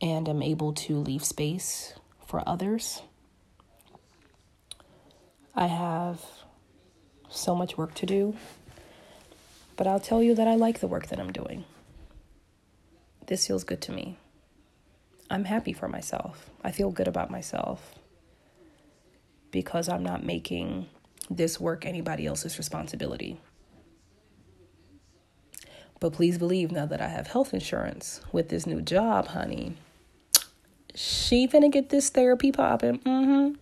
and 0.00 0.28
am 0.28 0.42
able 0.42 0.72
to 0.72 0.96
leave 0.96 1.22
space 1.22 1.94
for 2.26 2.42
others. 2.48 3.02
I 5.54 5.66
have 5.66 6.24
so 7.28 7.54
much 7.54 7.76
work 7.76 7.94
to 7.96 8.06
do, 8.06 8.36
but 9.76 9.86
I'll 9.86 10.00
tell 10.00 10.22
you 10.22 10.34
that 10.34 10.48
I 10.48 10.54
like 10.54 10.80
the 10.80 10.86
work 10.86 11.08
that 11.08 11.20
I'm 11.20 11.32
doing. 11.32 11.64
This 13.26 13.46
feels 13.46 13.64
good 13.64 13.82
to 13.82 13.92
me. 13.92 14.16
I'm 15.28 15.44
happy 15.44 15.74
for 15.74 15.88
myself. 15.88 16.48
I 16.64 16.70
feel 16.70 16.90
good 16.90 17.08
about 17.08 17.30
myself 17.30 17.97
because 19.50 19.88
I'm 19.88 20.02
not 20.02 20.24
making 20.24 20.86
this 21.30 21.60
work 21.60 21.84
anybody 21.84 22.26
else's 22.26 22.58
responsibility. 22.58 23.40
But 26.00 26.12
please 26.12 26.38
believe 26.38 26.70
now 26.70 26.86
that 26.86 27.00
I 27.00 27.08
have 27.08 27.26
health 27.26 27.52
insurance 27.52 28.20
with 28.32 28.48
this 28.48 28.66
new 28.66 28.80
job, 28.80 29.28
honey, 29.28 29.76
she 30.94 31.48
finna 31.48 31.70
get 31.70 31.90
this 31.90 32.08
therapy 32.10 32.52
popping. 32.52 33.00
Mm-hmm. 33.00 33.54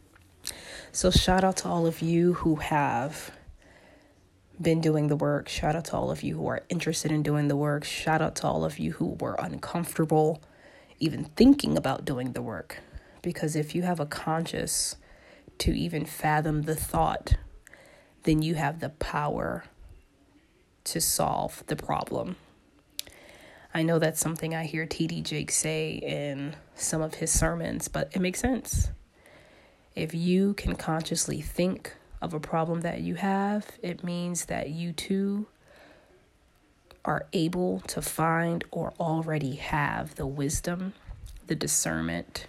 So 0.93 1.11
shout 1.11 1.45
out 1.45 1.59
to 1.59 1.68
all 1.68 1.87
of 1.87 2.01
you 2.01 2.34
who 2.34 2.57
have 2.57 3.30
been 4.61 4.80
doing 4.80 5.09
the 5.09 5.16
work. 5.16 5.49
Shout 5.49 5.76
out 5.76 5.87
to 5.87 5.97
all 5.97 6.11
of 6.11 6.22
you 6.22 6.37
who 6.37 6.47
are 6.47 6.62
interested 6.68 7.11
in 7.11 7.22
doing 7.22 7.49
the 7.49 7.57
work. 7.57 7.84
Shout 7.84 8.22
out 8.22 8.37
to 8.37 8.47
all 8.47 8.64
of 8.64 8.78
you 8.78 8.93
who 8.93 9.16
were 9.20 9.37
uncomfortable 9.39 10.43
even 10.99 11.24
thinking 11.37 11.76
about 11.76 12.05
doing 12.05 12.32
the 12.32 12.43
work. 12.43 12.78
Because 13.22 13.57
if 13.57 13.74
you 13.74 13.82
have 13.82 14.01
a 14.01 14.07
conscious 14.07 14.97
to 15.59 15.72
even 15.72 16.04
fathom 16.04 16.62
the 16.62 16.76
thought, 16.76 17.36
then 18.24 18.42
you 18.42 18.54
have 18.54 18.80
the 18.80 18.90
power 18.90 19.64
to 20.84 21.00
solve 21.00 21.62
the 21.66 21.76
problem. 21.76 22.36
I 23.74 23.82
know 23.82 23.98
that's 23.98 24.20
something 24.20 24.54
I 24.54 24.64
hear 24.64 24.86
TD 24.86 25.22
Jake 25.22 25.50
say 25.50 25.90
in 25.90 26.57
some 26.74 27.02
of 27.02 27.14
his 27.14 27.30
sermons, 27.30 27.88
but 27.88 28.11
it 28.14 28.20
makes 28.20 28.40
sense. 28.40 28.90
If 29.94 30.14
you 30.14 30.54
can 30.54 30.76
consciously 30.76 31.40
think 31.40 31.94
of 32.22 32.32
a 32.34 32.40
problem 32.40 32.82
that 32.82 33.00
you 33.00 33.16
have, 33.16 33.66
it 33.82 34.02
means 34.02 34.46
that 34.46 34.70
you 34.70 34.92
too 34.92 35.46
are 37.04 37.26
able 37.32 37.80
to 37.80 38.02
find 38.02 38.64
or 38.70 38.92
already 38.98 39.57
have 39.57 40.14
the 40.16 40.26
wisdom, 40.26 40.92
the 41.46 41.54
discernment, 41.54 42.46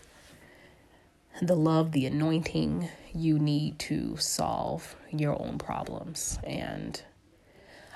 the 1.41 1.55
love, 1.55 1.91
the 1.91 2.05
anointing 2.05 2.89
you 3.13 3.39
need 3.39 3.79
to 3.79 4.17
solve 4.17 4.95
your 5.11 5.39
own 5.41 5.57
problems. 5.57 6.39
And 6.43 7.01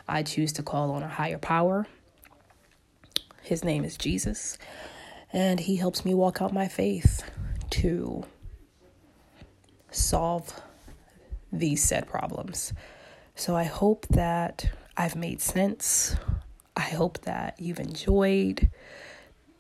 I 0.07 0.23
choose 0.23 0.53
to 0.53 0.63
call 0.63 0.91
on 0.91 1.03
a 1.03 1.07
higher 1.07 1.37
power. 1.37 1.87
His 3.43 3.63
name 3.63 3.83
is 3.83 3.97
Jesus, 3.97 4.57
and 5.33 5.59
he 5.59 5.75
helps 5.75 6.05
me 6.05 6.13
walk 6.13 6.41
out 6.41 6.53
my 6.53 6.67
faith 6.67 7.23
to 7.71 8.25
solve 9.89 10.61
these 11.51 11.83
said 11.83 12.07
problems. 12.07 12.73
So 13.35 13.55
I 13.55 13.63
hope 13.63 14.05
that 14.09 14.69
I've 14.95 15.15
made 15.15 15.41
sense. 15.41 16.15
I 16.75 16.81
hope 16.81 17.21
that 17.21 17.59
you've 17.59 17.79
enjoyed. 17.79 18.69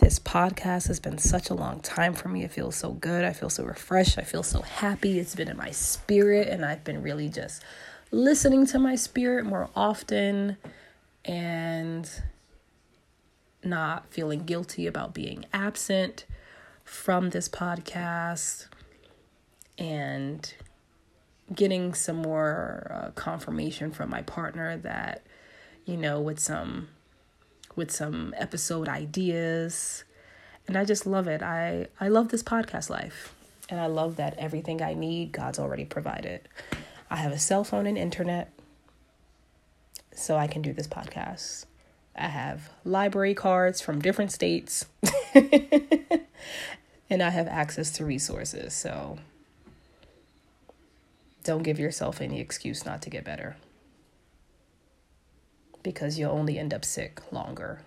This 0.01 0.17
podcast 0.17 0.87
has 0.87 0.99
been 0.99 1.19
such 1.19 1.51
a 1.51 1.53
long 1.53 1.79
time 1.79 2.13
for 2.13 2.27
me. 2.27 2.43
It 2.43 2.51
feels 2.51 2.75
so 2.75 2.93
good. 2.93 3.23
I 3.23 3.33
feel 3.33 3.51
so 3.51 3.63
refreshed. 3.63 4.17
I 4.17 4.23
feel 4.23 4.41
so 4.41 4.61
happy. 4.63 5.19
It's 5.19 5.35
been 5.35 5.47
in 5.47 5.55
my 5.55 5.69
spirit, 5.69 6.47
and 6.47 6.65
I've 6.65 6.83
been 6.83 7.03
really 7.03 7.29
just 7.29 7.63
listening 8.09 8.65
to 8.65 8.79
my 8.79 8.95
spirit 8.95 9.45
more 9.45 9.69
often 9.75 10.57
and 11.23 12.09
not 13.63 14.11
feeling 14.11 14.43
guilty 14.43 14.87
about 14.87 15.13
being 15.13 15.45
absent 15.53 16.25
from 16.83 17.29
this 17.29 17.47
podcast 17.47 18.65
and 19.77 20.51
getting 21.53 21.93
some 21.93 22.17
more 22.17 22.91
uh, 22.91 23.11
confirmation 23.11 23.91
from 23.91 24.09
my 24.09 24.23
partner 24.23 24.77
that 24.77 25.21
you 25.85 25.95
know 25.95 26.19
with 26.19 26.39
some 26.39 26.87
with 27.75 27.91
some 27.91 28.33
episode 28.37 28.87
ideas 28.87 30.03
and 30.67 30.77
I 30.77 30.85
just 30.85 31.05
love 31.05 31.27
it. 31.27 31.41
I 31.41 31.87
I 31.99 32.07
love 32.07 32.29
this 32.29 32.43
podcast 32.43 32.89
life 32.89 33.33
and 33.69 33.79
I 33.79 33.87
love 33.87 34.15
that 34.17 34.37
everything 34.37 34.81
I 34.81 34.93
need 34.93 35.31
God's 35.31 35.59
already 35.59 35.85
provided. 35.85 36.47
I 37.09 37.17
have 37.17 37.31
a 37.31 37.39
cell 37.39 37.63
phone 37.63 37.87
and 37.87 37.97
internet 37.97 38.51
so 40.13 40.37
I 40.37 40.47
can 40.47 40.61
do 40.61 40.73
this 40.73 40.87
podcast. 40.87 41.65
I 42.15 42.27
have 42.27 42.69
library 42.83 43.33
cards 43.33 43.81
from 43.81 44.01
different 44.01 44.31
states 44.31 44.85
and 45.33 47.21
I 47.21 47.29
have 47.29 47.47
access 47.47 47.91
to 47.91 48.05
resources. 48.05 48.73
So 48.73 49.17
don't 51.43 51.63
give 51.63 51.79
yourself 51.79 52.21
any 52.21 52.39
excuse 52.39 52.85
not 52.85 53.01
to 53.01 53.09
get 53.09 53.23
better 53.23 53.55
because 55.83 56.17
you'll 56.17 56.31
only 56.31 56.57
end 56.57 56.73
up 56.73 56.85
sick 56.85 57.21
longer. 57.31 57.81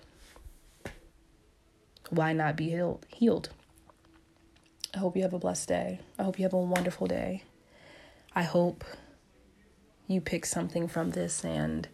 Why 2.11 2.33
not 2.33 2.57
be 2.57 2.71
healed? 2.71 3.07
Healed. 3.09 3.49
I 4.95 4.99
hope 4.99 5.17
you 5.17 5.23
have 5.23 5.33
a 5.33 5.39
blessed 5.39 5.69
day. 5.69 6.01
I 6.19 6.23
hope 6.23 6.39
you 6.39 6.45
have 6.45 6.53
a 6.53 6.59
wonderful 6.59 7.07
day. 7.07 7.43
I 8.35 8.43
hope 8.43 8.85
you 10.07 10.21
pick 10.21 10.47
something 10.47 10.87
from 10.87 11.11
this 11.11 11.45
and 11.45 11.89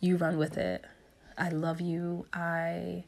you 0.00 0.16
run 0.16 0.36
with 0.36 0.56
it. 0.58 0.84
I 1.36 1.48
love 1.48 1.80
you. 1.80 2.26
I 2.32 3.04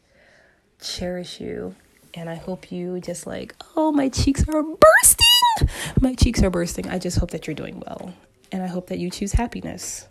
cherish 0.81 1.41
you. 1.41 1.75
And 2.15 2.31
I 2.31 2.35
hope 2.35 2.73
you 2.73 2.99
just 3.01 3.27
like, 3.27 3.55
oh, 3.77 3.93
my 3.93 4.09
cheeks 4.09 4.49
are 4.49 4.63
bursting. 4.63 5.69
My 6.01 6.15
cheeks 6.15 6.43
are 6.43 6.51
bursting. 6.51 6.89
I 6.89 6.99
just 6.99 7.19
hope 7.19 7.31
that 7.33 7.47
you're 7.47 7.55
doing 7.55 7.83
well. 7.87 8.15
And 8.51 8.63
I 8.63 8.67
hope 8.67 8.89
that 8.89 8.99
you 8.99 9.11
choose 9.11 9.33
happiness. 9.33 10.09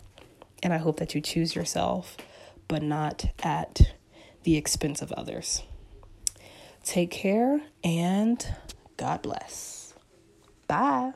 And 0.62 0.72
I 0.72 0.78
hope 0.78 0.98
that 0.98 1.14
you 1.14 1.20
choose 1.20 1.54
yourself, 1.54 2.16
but 2.68 2.82
not 2.82 3.26
at 3.42 3.80
the 4.42 4.56
expense 4.56 5.02
of 5.02 5.12
others. 5.12 5.62
Take 6.84 7.10
care 7.10 7.60
and 7.82 8.46
God 8.96 9.22
bless. 9.22 9.94
Bye. 10.68 11.12